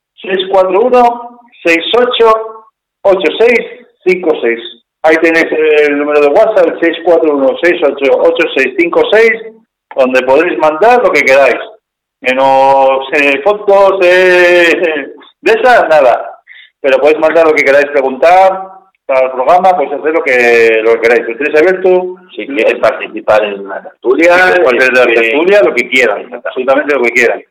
[3.04, 4.82] 641-688656.
[5.06, 5.46] Ahí tenéis
[5.86, 9.54] el número de WhatsApp, el 641-688656,
[9.94, 11.60] donde podéis mandar lo que queráis.
[12.20, 16.40] Menos eh, fotos de, de esas, nada.
[16.80, 18.72] Pero podéis mandar lo que queráis preguntar
[19.06, 21.28] para el programa, pues hacer lo que, lo que queráis.
[21.28, 22.16] Lo tenéis abierto.
[22.34, 24.64] Si quieres participar en una tertulia, la este,
[25.14, 27.44] tertulia, lo que quieran, absolutamente lo que quieran.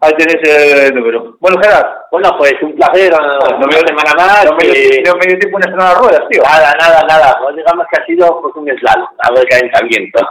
[0.00, 1.36] Ahí tenéis el número.
[1.40, 3.18] Bueno, Gerard, Bueno, pues un placer, no
[3.58, 4.44] no me una semana más.
[4.44, 6.42] no me eh, dio medio tiempo en estrenar las ruedas, tío.
[6.42, 7.38] Nada, nada, nada.
[7.42, 10.20] Pues digamos que ha sido pues, un slalom, algo de calentamiento.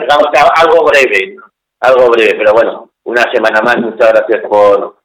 [0.00, 1.36] digamos que algo breve,
[1.80, 3.78] algo breve, pero bueno, una semana más.
[3.78, 4.96] Muchas gracias por,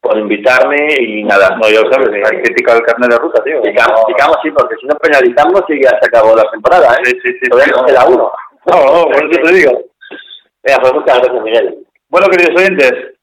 [0.00, 1.50] por invitarme y nada.
[1.60, 3.60] No, ya lo sabes, hay que ticar el carnet de ruta, tío.
[3.62, 7.04] Sigamos, sigamos, sí, porque si no penalizamos y ya se acabó la temporada, ¿eh?
[7.04, 7.50] Sí, sí, sí.
[7.50, 8.32] Todavía nos queda uno.
[8.64, 9.72] No, no, por eso te digo.
[10.62, 11.78] Venga, pues muchas gracias, Miguel.
[12.10, 13.17] Bueno, queridos oyentes,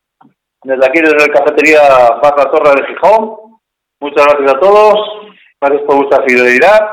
[0.66, 1.82] desde aquí, desde la cafetería
[2.22, 3.38] Barra Torre de Gijón,
[4.00, 4.96] muchas gracias a todos,
[5.62, 6.90] gracias por vuestra fidelidad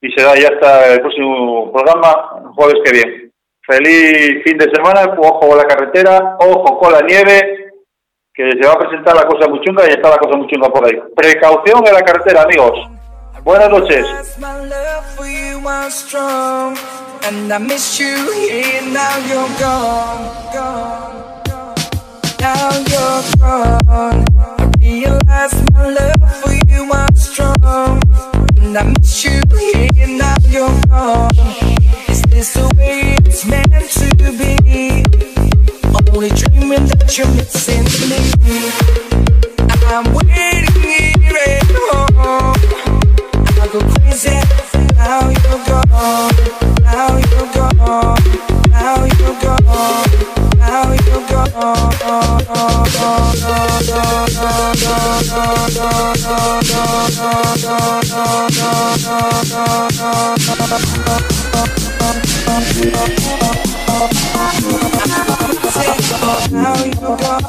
[0.00, 3.30] y será ya hasta el próximo programa, el jueves que viene.
[3.66, 7.74] Feliz fin de semana, ojo con la carretera, ojo con la nieve,
[8.32, 10.68] que se va a presentar la cosa muy chunga y está la cosa muy chunga
[10.68, 10.98] por ahí.
[11.14, 12.78] Precaución en la carretera, amigos.
[13.42, 14.06] Buenas noches.
[17.28, 18.82] And I miss you here.
[18.92, 21.35] Now you're gone, gone.
[22.40, 24.24] Now you're gone.
[24.38, 28.02] I realize my love for you was strong,
[28.60, 30.06] and I miss you here.
[30.06, 31.30] Now you're gone.
[32.08, 35.04] Is this the way it's meant to be?
[36.12, 38.20] Only dreaming that you're missing me.
[39.88, 42.54] I'm waiting here at home.
[43.60, 44.56] I go crazy
[46.86, 48.18] now you're gone,
[48.80, 50.25] now you're gone.
[51.56, 51.72] Take
[66.52, 67.46] now you gone.